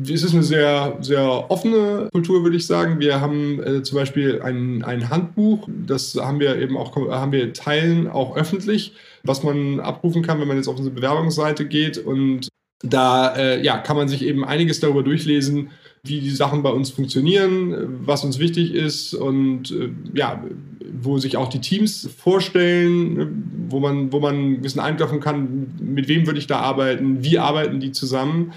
[0.02, 3.00] Es ist eine sehr, sehr offene Kultur, würde ich sagen.
[3.00, 7.52] Wir haben äh, zum Beispiel ein, ein Handbuch, das haben wir eben auch, haben wir
[7.52, 12.48] teilen auch öffentlich, was man abrufen kann, wenn man jetzt auf unsere Bewerbungsseite geht und
[12.84, 15.70] da äh, ja, kann man sich eben einiges darüber durchlesen,
[16.04, 20.44] wie die Sachen bei uns funktionieren, was uns wichtig ist und äh, ja,
[21.00, 23.32] wo sich auch die Teams vorstellen, ne,
[23.68, 27.38] wo man, wo man ein bisschen eintauchen kann, mit wem würde ich da arbeiten, wie
[27.38, 28.52] arbeiten die zusammen.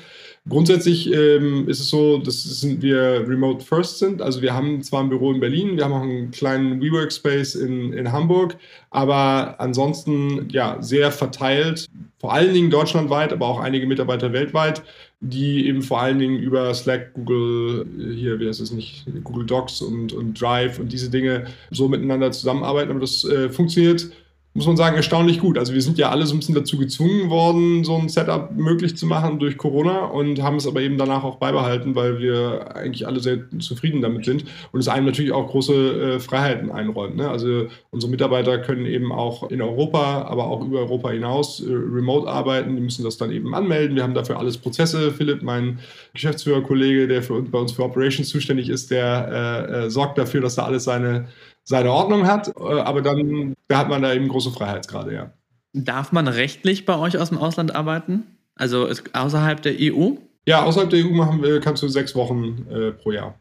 [0.49, 4.21] Grundsätzlich ähm, ist es so, dass wir remote first sind.
[4.21, 7.91] Also wir haben zwar ein Büro in Berlin, wir haben auch einen kleinen WeWork-Space in,
[7.91, 8.55] in Hamburg,
[8.89, 11.87] aber ansonsten ja sehr verteilt,
[12.19, 14.83] vor allen Dingen deutschlandweit, aber auch einige Mitarbeiter weltweit,
[15.19, 19.81] die eben vor allen Dingen über Slack, Google, hier, wie heißt es nicht, Google Docs
[19.81, 22.91] und, und Drive und diese Dinge so miteinander zusammenarbeiten.
[22.91, 24.11] Aber das äh, funktioniert
[24.57, 25.57] muss man sagen, erstaunlich gut.
[25.57, 28.97] Also wir sind ja alle so ein bisschen dazu gezwungen worden, so ein Setup möglich
[28.97, 33.05] zu machen durch Corona und haben es aber eben danach auch beibehalten, weil wir eigentlich
[33.05, 37.17] alle sehr zufrieden damit sind und es einem natürlich auch große äh, Freiheiten einräumt.
[37.17, 37.29] Ne?
[37.29, 42.27] Also unsere Mitarbeiter können eben auch in Europa, aber auch über Europa hinaus äh, remote
[42.27, 42.75] arbeiten.
[42.75, 43.95] Die müssen das dann eben anmelden.
[43.95, 45.11] Wir haben dafür alles Prozesse.
[45.11, 45.77] Philipp, mein
[46.13, 50.55] Geschäftsführerkollege, der für, bei uns für Operations zuständig ist, der äh, äh sorgt dafür, dass
[50.55, 51.27] da alles seine
[51.67, 55.33] seine Ordnung hat, äh, aber dann da hat man da eben große Freiheitsgrade, ja.
[55.73, 58.23] Darf man rechtlich bei euch aus dem Ausland arbeiten?
[58.55, 60.13] Also außerhalb der EU?
[60.47, 63.37] Ja, außerhalb der EU machen wir, kannst du sechs Wochen äh, pro Jahr.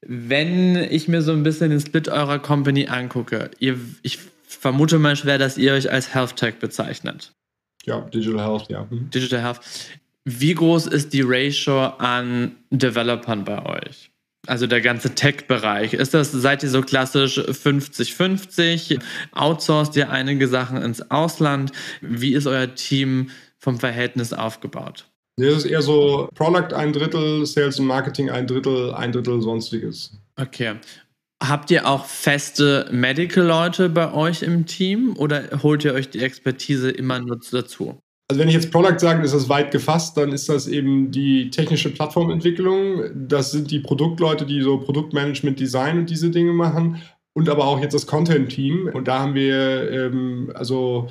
[0.00, 5.14] Wenn ich mir so ein bisschen den Split eurer Company angucke, ihr, ich vermute mal
[5.14, 7.32] schwer, dass ihr euch als Health Tech bezeichnet.
[7.84, 8.86] Ja, Digital Health, ja.
[8.90, 9.08] Mhm.
[9.10, 9.60] Digital Health.
[10.24, 14.10] Wie groß ist die Ratio an Developern bei euch?
[14.46, 15.94] Also der ganze Tech-Bereich.
[15.94, 19.00] Ist das, seid ihr so klassisch 50-50?
[19.32, 21.72] Outsourced ihr einige Sachen ins Ausland?
[22.00, 25.06] Wie ist euer Team vom Verhältnis aufgebaut?
[25.38, 29.42] Nee, das ist eher so Product ein Drittel, Sales und Marketing ein Drittel, ein Drittel
[29.42, 30.12] sonstiges.
[30.36, 30.76] Okay.
[31.42, 36.90] Habt ihr auch feste Medical-Leute bei euch im Team oder holt ihr euch die Expertise
[36.90, 38.00] immer nur dazu?
[38.28, 41.50] Also wenn ich jetzt Product sage, ist das weit gefasst, dann ist das eben die
[41.50, 43.28] technische Plattformentwicklung.
[43.28, 47.00] Das sind die Produktleute, die so Produktmanagement, Design und diese Dinge machen.
[47.34, 48.90] Und aber auch jetzt das Content-Team.
[48.92, 51.08] Und da haben wir ähm, also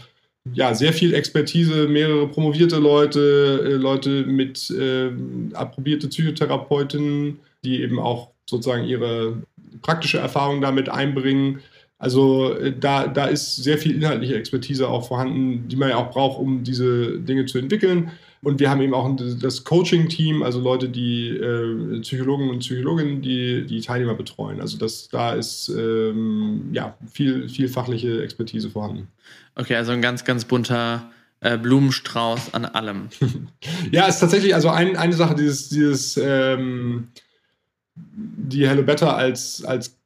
[0.53, 5.11] ja, sehr viel Expertise, mehrere promovierte Leute, äh, Leute mit äh,
[5.53, 9.41] approbierte Psychotherapeutinnen, die eben auch sozusagen ihre
[9.81, 11.61] praktische Erfahrung damit einbringen.
[11.97, 16.11] Also äh, da, da ist sehr viel inhaltliche Expertise auch vorhanden, die man ja auch
[16.11, 18.11] braucht, um diese Dinge zu entwickeln.
[18.41, 19.09] Und wir haben eben auch
[19.41, 24.61] das Coaching-Team, also Leute, die äh, Psychologen und Psychologinnen, die die Teilnehmer betreuen.
[24.61, 29.07] Also das, da ist ähm, ja, viel, viel fachliche Expertise vorhanden.
[29.55, 33.09] Okay, also ein ganz, ganz bunter äh, Blumenstrauß an allem.
[33.91, 37.07] ja, ist tatsächlich, also ein, eine Sache, dieses, dieses ähm,
[37.95, 39.97] die Hello Better als, als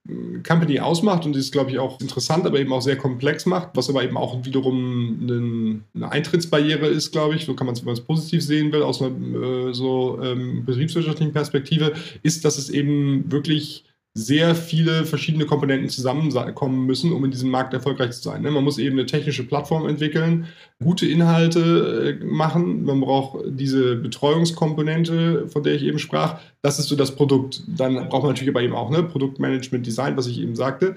[0.48, 3.89] Company ausmacht und ist, glaube ich, auch interessant, aber eben auch sehr komplex macht, was
[3.89, 7.88] aber eben auch wiederum eine, eine Eintrittsbarriere ist, glaube ich, so kann man es, wenn
[7.88, 11.93] man es positiv sehen will, aus einer äh, so ähm, betriebswirtschaftlichen Perspektive,
[12.24, 13.84] ist, dass es eben wirklich
[14.15, 18.41] sehr viele verschiedene Komponenten zusammenkommen müssen, um in diesem Markt erfolgreich zu sein.
[18.41, 18.52] Ne?
[18.52, 20.48] Man muss eben eine technische Plattform entwickeln,
[20.84, 26.39] gute Inhalte äh, machen, man braucht diese Betreuungskomponente, von der ich eben sprach.
[26.62, 27.63] Das ist so das Produkt.
[27.67, 30.95] Dann braucht man natürlich aber eben auch ne, Produktmanagement, Design, was ich eben sagte.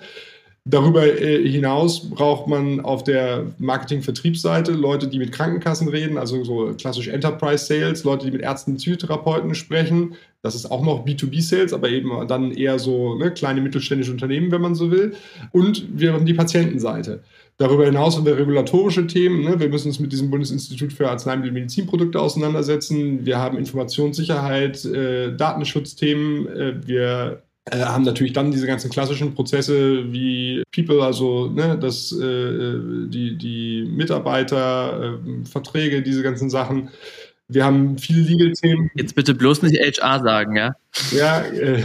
[0.65, 6.73] Darüber äh, hinaus braucht man auf der Marketing-Vertriebsseite Leute, die mit Krankenkassen reden, also so
[6.79, 10.15] klassisch Enterprise Sales, Leute, die mit Ärzten, Psychotherapeuten sprechen.
[10.41, 14.61] Das ist auch noch B2B-Sales, aber eben dann eher so ne, kleine mittelständische Unternehmen, wenn
[14.61, 15.15] man so will.
[15.51, 17.25] Und wir haben die Patientenseite.
[17.59, 19.43] Darüber hinaus haben wir regulatorische Themen.
[19.43, 19.59] Ne?
[19.59, 23.27] Wir müssen uns mit diesem Bundesinstitut für Arzneimittel und Medizinprodukte auseinandersetzen.
[23.27, 26.47] Wir haben Informationssicherheit, äh, Datenschutzthemen.
[26.47, 32.11] Äh, wir äh, haben natürlich dann diese ganzen klassischen Prozesse wie People, also ne, das,
[32.13, 36.91] äh, die, die Mitarbeiter, äh, Verträge, diese ganzen Sachen.
[37.47, 38.91] Wir haben viele Legal-Themen.
[38.95, 40.75] Jetzt bitte bloß nicht HR sagen, ja?
[41.13, 41.83] Ja, äh,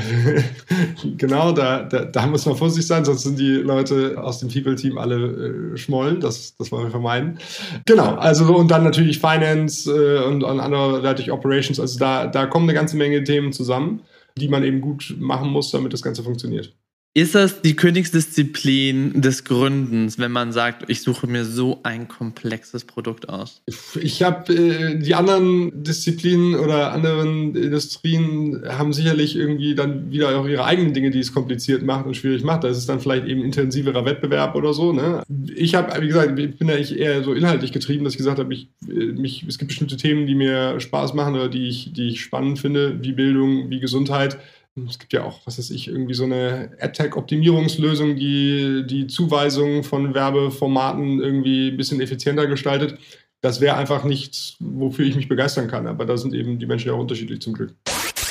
[1.17, 4.97] genau, da, da, da muss man vorsichtig sein, sonst sind die Leute aus dem People-Team
[4.97, 6.21] alle äh, schmollen.
[6.21, 7.37] Das, das wollen wir vermeiden.
[7.85, 11.79] Genau, also und dann natürlich Finance äh, und, und anderweitig Operations.
[11.79, 14.01] Also da, da kommen eine ganze Menge Themen zusammen
[14.37, 16.75] die man eben gut machen muss, damit das Ganze funktioniert.
[17.13, 22.85] Ist das die Königsdisziplin des Gründens, wenn man sagt, ich suche mir so ein komplexes
[22.85, 23.63] Produkt aus?
[23.99, 30.47] Ich habe äh, die anderen Disziplinen oder anderen Industrien haben sicherlich irgendwie dann wieder auch
[30.47, 32.63] ihre eigenen Dinge, die es kompliziert macht und schwierig macht.
[32.63, 34.93] Da ist es dann vielleicht eben intensiverer Wettbewerb oder so.
[34.93, 35.23] Ne?
[35.55, 38.53] Ich habe, wie gesagt, ich bin ja eher so inhaltlich getrieben, dass ich gesagt habe,
[38.53, 42.09] ich, äh, mich, es gibt bestimmte Themen, die mir Spaß machen oder die ich, die
[42.09, 44.37] ich spannend finde, wie Bildung, wie Gesundheit
[44.85, 50.13] es gibt ja auch, was weiß ich, irgendwie so eine AdTech-Optimierungslösung, die die Zuweisung von
[50.13, 52.99] Werbeformaten irgendwie ein bisschen effizienter gestaltet.
[53.41, 55.87] Das wäre einfach nichts, wofür ich mich begeistern kann.
[55.87, 57.73] Aber da sind eben die Menschen ja auch unterschiedlich zum Glück.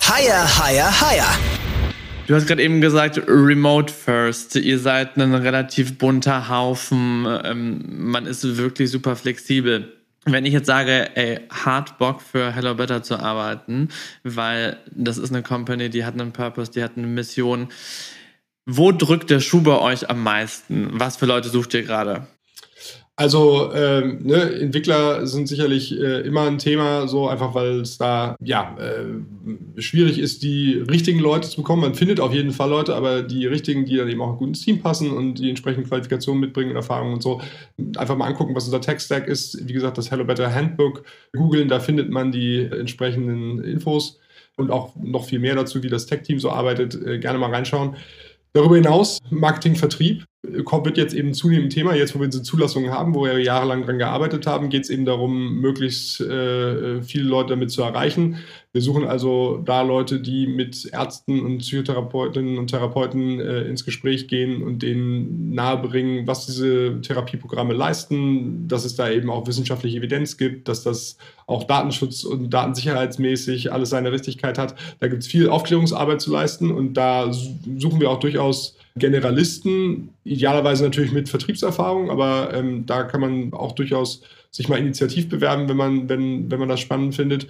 [0.09, 1.39] Higher, higher, higher.
[2.27, 4.57] Du hast gerade eben gesagt, Remote First.
[4.57, 7.27] Ihr seid ein relativ bunter Haufen.
[7.45, 9.96] Ähm, man ist wirklich super flexibel.
[10.27, 13.89] Wenn ich jetzt sage, ey, hart Bock für Hello Better zu arbeiten,
[14.25, 17.69] weil das ist eine Company, die hat einen Purpose, die hat eine Mission.
[18.67, 20.91] Wo drückt der Schuh bei euch am meisten?
[20.93, 22.27] Was für Leute sucht ihr gerade?
[23.19, 28.37] Also ähm, ne, Entwickler sind sicherlich äh, immer ein Thema, so einfach weil es da
[28.41, 31.81] ja äh, schwierig ist, die richtigen Leute zu bekommen.
[31.81, 34.61] Man findet auf jeden Fall Leute, aber die richtigen, die dann eben auch gut ins
[34.61, 37.41] Team passen und die entsprechenden Qualifikationen mitbringen und Erfahrungen und so.
[37.97, 39.67] Einfach mal angucken, was unser Tech-Stack ist.
[39.67, 41.03] Wie gesagt, das Hello Better Handbook
[41.33, 44.19] googeln, da findet man die entsprechenden Infos
[44.59, 46.95] und auch noch viel mehr dazu, wie das Tech-Team so arbeitet.
[46.95, 47.97] Äh, gerne mal reinschauen.
[48.53, 50.25] Darüber hinaus Marketing, Vertrieb
[50.85, 51.95] wird jetzt eben zunehmend Thema.
[51.95, 55.05] Jetzt, wo wir diese Zulassungen haben, wo wir jahrelang dran gearbeitet haben, geht es eben
[55.05, 58.37] darum, möglichst äh, viele Leute damit zu erreichen.
[58.73, 64.29] Wir suchen also da Leute, die mit Ärzten und Psychotherapeutinnen und Therapeuten äh, ins Gespräch
[64.29, 70.37] gehen und denen nahebringen, was diese Therapieprogramme leisten, dass es da eben auch wissenschaftliche Evidenz
[70.37, 74.75] gibt, dass das auch Datenschutz und datensicherheitsmäßig alles seine Richtigkeit hat.
[75.01, 80.85] Da gibt es viel Aufklärungsarbeit zu leisten und da suchen wir auch durchaus Generalisten, idealerweise
[80.85, 85.77] natürlich mit Vertriebserfahrung, aber ähm, da kann man auch durchaus sich mal initiativ bewerben, wenn
[85.77, 87.47] man, wenn, wenn man das spannend findet.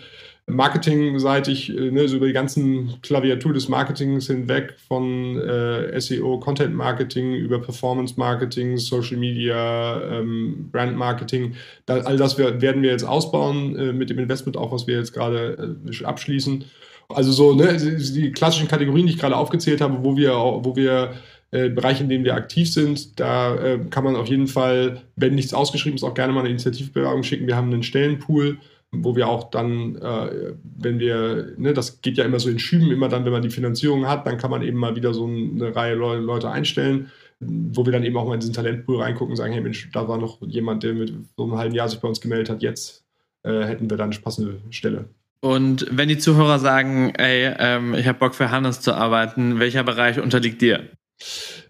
[0.48, 6.74] Marketingseitig, äh, ne, so über die ganzen Klaviatur des Marketings hinweg, von äh, SEO, Content
[6.74, 11.54] Marketing über Performance Marketing, Social Media, ähm, Brand Marketing.
[11.86, 15.12] Da, all das werden wir jetzt ausbauen äh, mit dem Investment, auch was wir jetzt
[15.12, 16.64] gerade äh, abschließen.
[17.08, 21.14] Also so ne, die klassischen Kategorien, die ich gerade aufgezählt habe, wo wir, wo wir
[21.56, 23.18] äh, Bereich, in dem wir aktiv sind.
[23.18, 26.50] Da äh, kann man auf jeden Fall, wenn nichts ausgeschrieben ist, auch gerne mal eine
[26.50, 27.46] Initiativbewerbung schicken.
[27.46, 28.58] Wir haben einen Stellenpool,
[28.92, 32.90] wo wir auch dann, äh, wenn wir, ne, das geht ja immer so in Schüben,
[32.90, 35.74] immer dann, wenn man die Finanzierung hat, dann kann man eben mal wieder so eine
[35.74, 39.52] Reihe Leute einstellen wo wir dann eben auch mal in diesen Talentpool reingucken und sagen,
[39.52, 42.20] hey Mensch, da war noch jemand, der mit so einem halben Jahr sich bei uns
[42.20, 43.04] gemeldet hat, jetzt
[43.42, 45.06] äh, hätten wir dann eine passende Stelle.
[45.40, 49.84] Und wenn die Zuhörer sagen, ey, ähm, ich habe Bock für Hannes zu arbeiten, welcher
[49.84, 50.88] Bereich unterliegt dir?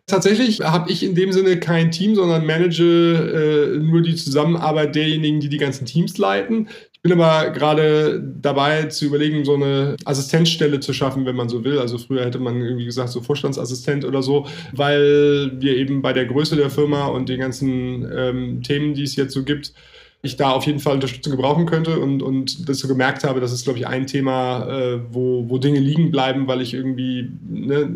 [0.07, 5.41] Tatsächlich habe ich in dem Sinne kein Team, sondern manage äh, nur die Zusammenarbeit derjenigen,
[5.41, 6.69] die die ganzen Teams leiten.
[6.93, 11.65] Ich bin aber gerade dabei zu überlegen, so eine Assistenzstelle zu schaffen, wenn man so
[11.65, 11.79] will.
[11.79, 16.27] Also früher hätte man irgendwie gesagt, so Vorstandsassistent oder so, weil wir eben bei der
[16.27, 19.73] Größe der Firma und den ganzen ähm, Themen, die es jetzt so gibt,
[20.23, 23.53] ich da auf jeden Fall Unterstützung gebrauchen könnte und, und das so gemerkt habe, das
[23.53, 27.89] ist, glaube ich, ein Thema, äh, wo, wo Dinge liegen bleiben, weil ich irgendwie ne,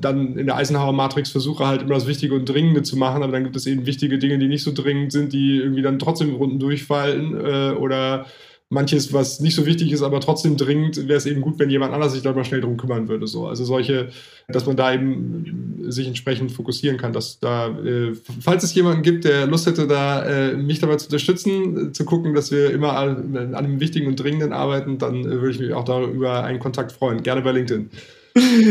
[0.00, 3.44] dann in der Eisenhower-Matrix versuche halt immer das Wichtige und Dringende zu machen, aber dann
[3.44, 6.58] gibt es eben wichtige Dinge, die nicht so dringend sind, die irgendwie dann trotzdem Runden
[6.58, 8.26] durchfallen äh, oder
[8.70, 11.94] manches, was nicht so wichtig ist, aber trotzdem dringend, wäre es eben gut, wenn jemand
[11.94, 13.26] anders sich da mal schnell drum kümmern würde.
[13.26, 13.46] So.
[13.46, 14.10] Also solche,
[14.48, 19.24] dass man da eben sich entsprechend fokussieren kann, dass da, äh, falls es jemanden gibt,
[19.24, 23.36] der Lust hätte, da äh, mich dabei zu unterstützen, zu gucken, dass wir immer an,
[23.36, 26.92] an einem Wichtigen und Dringenden arbeiten, dann äh, würde ich mich auch darüber einen Kontakt
[26.92, 27.22] freuen.
[27.22, 27.88] Gerne bei LinkedIn.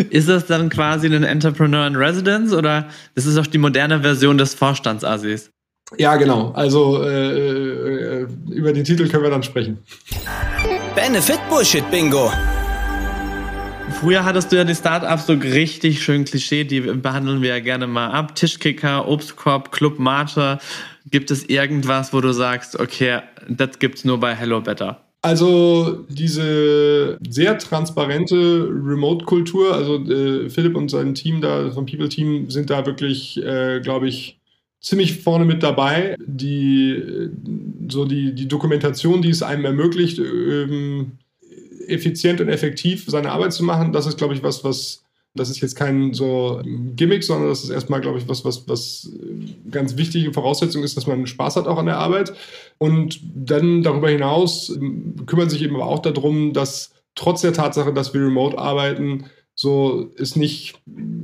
[0.10, 4.38] Ist das dann quasi ein Entrepreneur in Residence oder ist es auch die moderne Version
[4.38, 5.52] des Vorstandsassis?
[5.98, 6.52] Ja, genau.
[6.52, 9.78] Also äh, äh, über den Titel können wir dann sprechen.
[10.96, 12.32] Benefit Bullshit Bingo.
[14.02, 17.88] Früher hattest du ja die Startups so richtig schön Klischee, die behandeln wir ja gerne
[17.88, 18.36] mal ab.
[18.36, 20.60] Tischkicker, Obstkorb, Club Mate.
[21.10, 25.07] Gibt es irgendwas, wo du sagst, okay, das gibt's nur bei Hello Better?
[25.22, 32.70] Also diese sehr transparente Remote-Kultur, also äh, Philipp und sein Team da vom People-Team sind
[32.70, 34.40] da wirklich, äh, glaube ich,
[34.80, 36.16] ziemlich vorne mit dabei.
[36.26, 37.30] Die,
[37.90, 41.14] so die, die Dokumentation, die es einem ermöglicht, ähm,
[41.88, 45.04] effizient und effektiv seine Arbeit zu machen, das ist, glaube ich, was, was
[45.38, 46.62] das ist jetzt kein so
[46.96, 49.10] Gimmick, sondern das ist erstmal, glaube ich, was, was, was
[49.72, 52.34] ganz wichtige Voraussetzung ist, dass man Spaß hat auch an der Arbeit.
[52.78, 58.14] Und dann darüber hinaus ähm, kümmern sich eben auch darum, dass trotz der Tatsache, dass
[58.14, 59.26] wir remote arbeiten,
[59.60, 60.76] so es nicht,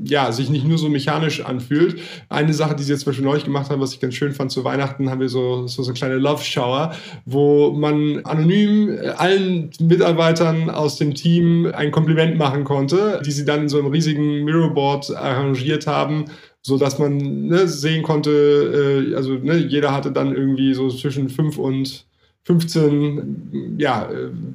[0.03, 2.01] ja, sich nicht nur so mechanisch anfühlt.
[2.29, 4.51] Eine Sache, die sie jetzt zum Beispiel neulich gemacht haben, was ich ganz schön fand,
[4.51, 9.69] zu Weihnachten haben wir so, so, so eine kleine Love Shower, wo man anonym allen
[9.79, 14.43] Mitarbeitern aus dem Team ein Kompliment machen konnte, die sie dann in so einem riesigen
[14.43, 16.25] Mirrorboard arrangiert haben,
[16.63, 21.29] so dass man ne, sehen konnte, äh, also ne, jeder hatte dann irgendwie so zwischen
[21.29, 22.07] fünf und
[22.45, 24.09] 15 ja,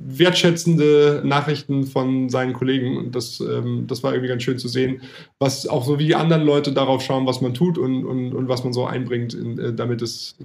[0.07, 2.98] wertschätzende Nachrichten von seinen Kollegen.
[2.98, 5.01] Und das, ähm, das war irgendwie ganz schön zu sehen,
[5.38, 8.48] was auch so wie die anderen Leute darauf schauen, was man tut und, und, und
[8.48, 10.37] was man so einbringt, in, äh, damit es.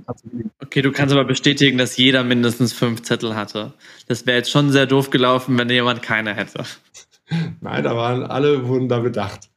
[0.62, 3.74] Okay, du kannst aber bestätigen, dass jeder mindestens fünf Zettel hatte.
[4.08, 6.64] Das wäre jetzt schon sehr doof gelaufen, wenn jemand keine hätte.
[7.62, 9.50] Nein, da waren alle, wurden da bedacht.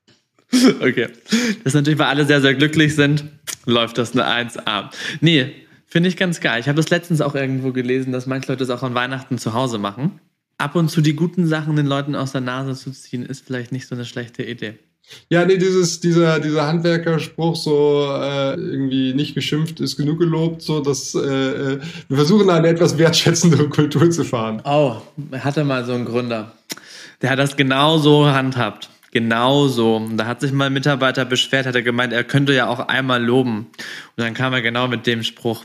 [0.80, 1.08] Okay.
[1.64, 3.24] Das ist natürlich, weil alle sehr, sehr glücklich sind,
[3.66, 4.90] läuft das eine 1A.
[5.20, 5.52] Nee,
[5.86, 6.60] Finde ich ganz geil.
[6.60, 9.54] Ich habe das letztens auch irgendwo gelesen, dass manche Leute das auch an Weihnachten zu
[9.54, 10.20] Hause machen.
[10.58, 13.72] Ab und zu die guten Sachen den Leuten aus der Nase zu ziehen, ist vielleicht
[13.72, 14.78] nicht so eine schlechte Idee.
[15.28, 20.80] Ja, nee, dieses, dieser, dieser Handwerkerspruch, so äh, irgendwie nicht geschimpft ist genug gelobt, so
[20.80, 24.62] dass äh, äh wir versuchen eine etwas wertschätzendere Kultur zu fahren.
[24.64, 24.96] Oh,
[25.30, 26.52] er hatte mal so einen Gründer.
[27.22, 28.90] Der hat das genau so handhabt.
[29.12, 30.06] Genau so.
[30.16, 33.24] Da hat sich mal ein Mitarbeiter beschwert, hat er gemeint, er könnte ja auch einmal
[33.24, 33.58] loben.
[33.58, 35.64] Und dann kam er genau mit dem Spruch.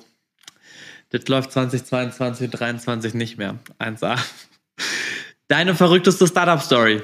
[1.12, 3.60] Das läuft 2022 und 2023 nicht mehr.
[3.80, 4.18] 1A.
[5.48, 7.02] Deine verrückteste Startup-Story.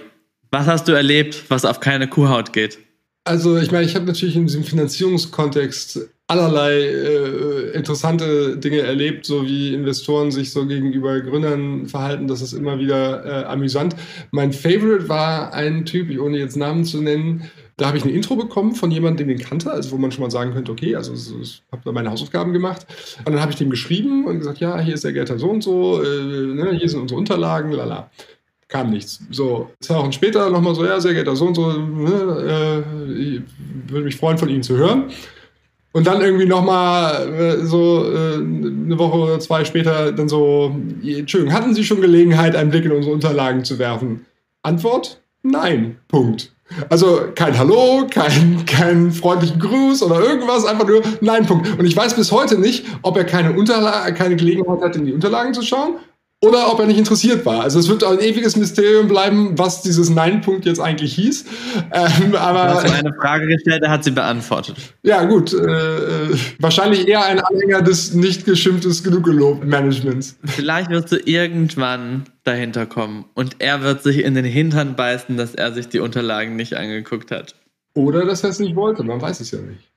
[0.51, 2.79] Was hast du erlebt, was auf keine Kuhhaut geht?
[3.25, 9.45] Also ich meine, ich habe natürlich in diesem Finanzierungskontext allerlei äh, interessante Dinge erlebt, so
[9.45, 12.27] wie Investoren sich so gegenüber Gründern verhalten.
[12.27, 13.97] Das ist immer wieder äh, amüsant.
[14.31, 18.35] Mein Favorite war ein Typ, ohne jetzt Namen zu nennen, da habe ich ein Intro
[18.35, 21.13] bekommen von jemandem, den ich kannte, also wo man schon mal sagen könnte, okay, also
[21.13, 22.87] ich habe da meine Hausaufgaben gemacht.
[23.19, 25.63] Und dann habe ich dem geschrieben und gesagt, ja, hier ist der Getter so und
[25.63, 28.09] so, äh, ne, hier sind unsere Unterlagen, lala
[28.67, 29.21] kam nichts.
[29.31, 33.41] So, zwei Wochen später nochmal so, ja, sehr geehrter so und so, ne, äh,
[33.89, 35.11] würde mich freuen, von Ihnen zu hören.
[35.93, 41.53] Und dann irgendwie nochmal äh, so äh, eine Woche oder zwei später dann so, Entschuldigung,
[41.53, 44.25] hatten Sie schon Gelegenheit, einen Blick in unsere Unterlagen zu werfen?
[44.63, 45.21] Antwort?
[45.43, 45.97] Nein.
[46.07, 46.51] Punkt.
[46.89, 51.79] Also kein Hallo, kein, kein freundlichen Gruß oder irgendwas, einfach nur Nein, Punkt.
[51.79, 55.13] Und ich weiß bis heute nicht, ob er keine, Unterla keine Gelegenheit hat, in die
[55.13, 55.97] Unterlagen zu schauen
[56.41, 57.61] oder ob er nicht interessiert war.
[57.61, 61.45] Also es wird ein ewiges Mysterium bleiben, was dieses Nein-Punkt jetzt eigentlich hieß.
[61.91, 64.77] Ähm, aber du hast eine Frage gestellt, er hat sie beantwortet.
[65.01, 70.37] Ja gut, äh, äh, wahrscheinlich eher ein Anhänger des nicht geschimpftes genug gelobt Managements.
[70.45, 75.53] Vielleicht wirst du irgendwann dahinter kommen und er wird sich in den Hintern beißen, dass
[75.53, 77.55] er sich die Unterlagen nicht angeguckt hat.
[77.93, 79.91] Oder dass er es nicht wollte, man weiß es ja nicht.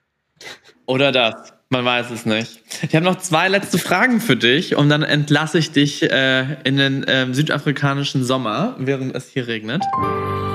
[0.86, 1.55] Oder das.
[1.72, 2.62] Man weiß es nicht.
[2.82, 6.76] Ich habe noch zwei letzte Fragen für dich und dann entlasse ich dich äh, in
[6.76, 9.84] den äh, südafrikanischen Sommer, während es hier regnet.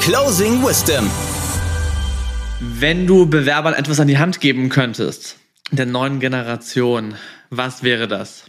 [0.02, 1.10] Closing Wisdom.
[2.60, 5.38] Wenn du Bewerbern etwas an die Hand geben könntest,
[5.72, 7.16] der neuen Generation,
[7.50, 8.44] was wäre das?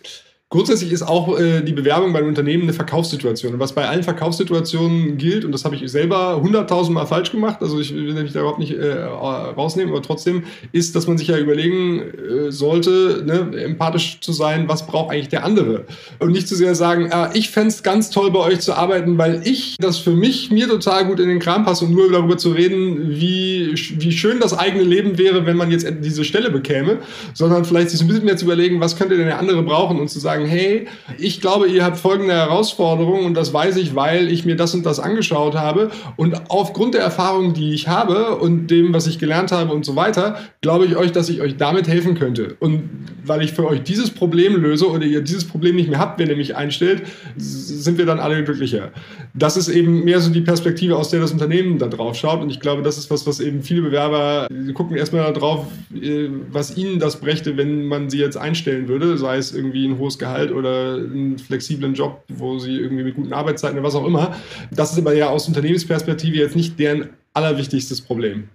[0.49, 3.55] Grundsätzlich ist auch äh, die Bewerbung bei einem Unternehmen eine Verkaufssituation.
[3.55, 7.81] Und was bei allen Verkaufssituationen gilt, und das habe ich selber hunderttausendmal falsch gemacht, also
[7.81, 11.37] ich will mich da überhaupt nicht äh, rausnehmen, aber trotzdem ist, dass man sich ja
[11.37, 15.85] überlegen äh, sollte, ne, empathisch zu sein, was braucht eigentlich der andere.
[16.21, 19.19] Und nicht zu sehr sagen, ah, ich fände es ganz toll, bei euch zu arbeiten,
[19.19, 22.39] weil ich das für mich mir total gut in den Kram passe und nur darüber
[22.39, 26.99] zu reden, wie, wie schön das eigene Leben wäre, wenn man jetzt diese Stelle bekäme,
[27.35, 30.09] sondern vielleicht sich ein bisschen mehr zu überlegen, was könnte denn der andere brauchen und
[30.09, 30.87] zu sagen, sagen, hey,
[31.19, 34.85] ich glaube, ihr habt folgende Herausforderung und das weiß ich, weil ich mir das und
[34.85, 39.53] das angeschaut habe und aufgrund der Erfahrungen, die ich habe und dem, was ich gelernt
[39.53, 42.57] habe und so weiter, glaube ich euch, dass ich euch damit helfen könnte.
[42.61, 42.89] Und
[43.25, 46.29] weil ich für euch dieses Problem löse oder ihr dieses Problem nicht mehr habt, wenn
[46.29, 47.03] ihr mich einstellt,
[47.37, 48.91] sind wir dann alle glücklicher.
[49.35, 52.51] Das ist eben mehr so die Perspektive, aus der das Unternehmen da drauf schaut und
[52.51, 56.99] ich glaube, das ist was, was eben viele Bewerber gucken erstmal darauf, äh, was ihnen
[56.99, 60.53] das brächte, wenn man sie jetzt einstellen würde, sei es irgendwie ein hohes Gehalt Gehalt
[60.53, 64.37] oder einen flexiblen Job, wo sie irgendwie mit guten Arbeitszeiten oder was auch immer.
[64.71, 68.49] Das ist aber ja aus Unternehmensperspektive jetzt nicht deren allerwichtigstes Problem.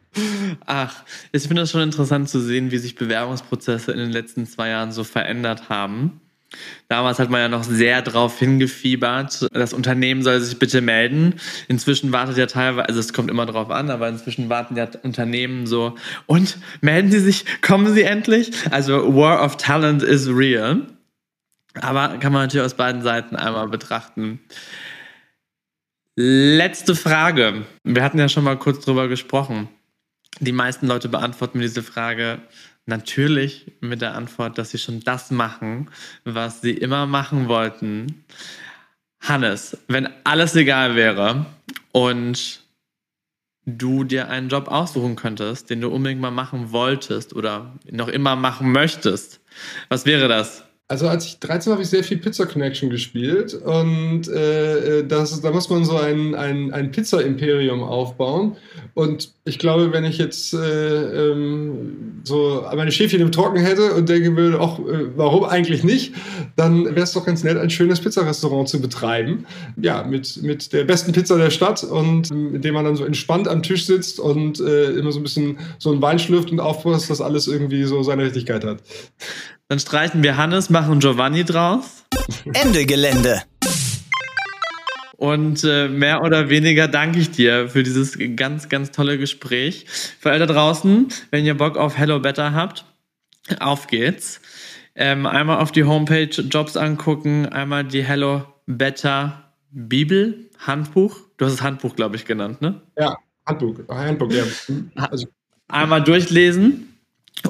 [0.65, 4.69] Ach, ich finde es schon interessant zu sehen, wie sich Bewerbungsprozesse in den letzten zwei
[4.69, 6.19] Jahren so verändert haben.
[6.89, 11.35] Damals hat man ja noch sehr darauf hingefiebert, das Unternehmen soll sich bitte melden.
[11.69, 15.65] Inzwischen wartet ja teilweise, also es kommt immer drauf an, aber inzwischen warten ja Unternehmen
[15.65, 15.95] so,
[16.25, 18.51] und melden Sie sich, kommen Sie endlich?
[18.69, 20.87] Also War of Talent is real.
[21.75, 24.39] Aber kann man natürlich aus beiden Seiten einmal betrachten.
[26.15, 27.65] Letzte Frage.
[27.83, 29.69] Wir hatten ja schon mal kurz drüber gesprochen.
[30.39, 32.39] Die meisten Leute beantworten mir diese Frage
[32.85, 35.89] natürlich mit der Antwort, dass sie schon das machen,
[36.25, 38.23] was sie immer machen wollten.
[39.21, 41.45] Hannes, wenn alles egal wäre
[41.91, 42.61] und
[43.65, 48.35] du dir einen Job aussuchen könntest, den du unbedingt mal machen wolltest oder noch immer
[48.35, 49.39] machen möchtest,
[49.89, 50.63] was wäre das?
[50.91, 55.39] Also als ich 13 habe ich sehr viel Pizza Connection gespielt und äh, äh, das,
[55.39, 58.57] da muss man so ein, ein, ein Pizza-Imperium aufbauen.
[58.93, 64.07] Und ich glaube, wenn ich jetzt äh, ähm, so meine Schäfchen im Trocken hätte und
[64.07, 66.13] denke würde, auch äh, warum eigentlich nicht,
[66.55, 69.47] dann wäre es doch ganz nett, ein schönes Pizzarestaurant zu betreiben.
[69.81, 73.47] Ja, mit, mit der besten Pizza der Stadt und mit dem man dann so entspannt
[73.47, 77.09] am Tisch sitzt und äh, immer so ein bisschen so ein Wein schlürft und aufpasst,
[77.09, 78.83] dass alles irgendwie so seine Richtigkeit hat.
[79.69, 82.03] Dann streichen wir Hannes, machen Giovanni draus.
[82.53, 83.41] Ende Gelände.
[85.21, 89.85] Und äh, mehr oder weniger danke ich dir für dieses ganz, ganz tolle Gespräch.
[90.19, 92.85] Für alle da draußen, wenn ihr Bock auf Hello Better habt,
[93.59, 94.41] auf geht's.
[94.95, 101.19] Ähm, einmal auf die Homepage Jobs angucken, einmal die Hello Better Bibel, Handbuch.
[101.37, 102.81] Du hast es Handbuch, glaube ich, genannt, ne?
[102.97, 103.15] Ja,
[103.45, 104.43] Handbuch, Handbuch, ja.
[104.95, 105.27] Also.
[105.67, 106.97] Einmal durchlesen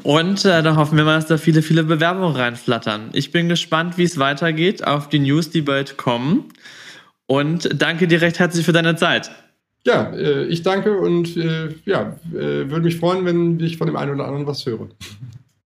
[0.03, 3.11] und äh, dann hoffen wir mal, dass da viele, viele Bewerbungen reinflattern.
[3.13, 6.51] Ich bin gespannt, wie es weitergeht auf die News, die bald kommen.
[7.31, 9.31] Und danke dir recht herzlich für deine Zeit.
[9.85, 13.95] Ja, äh, ich danke und äh, ja, äh, würde mich freuen, wenn ich von dem
[13.95, 14.89] einen oder anderen was höre.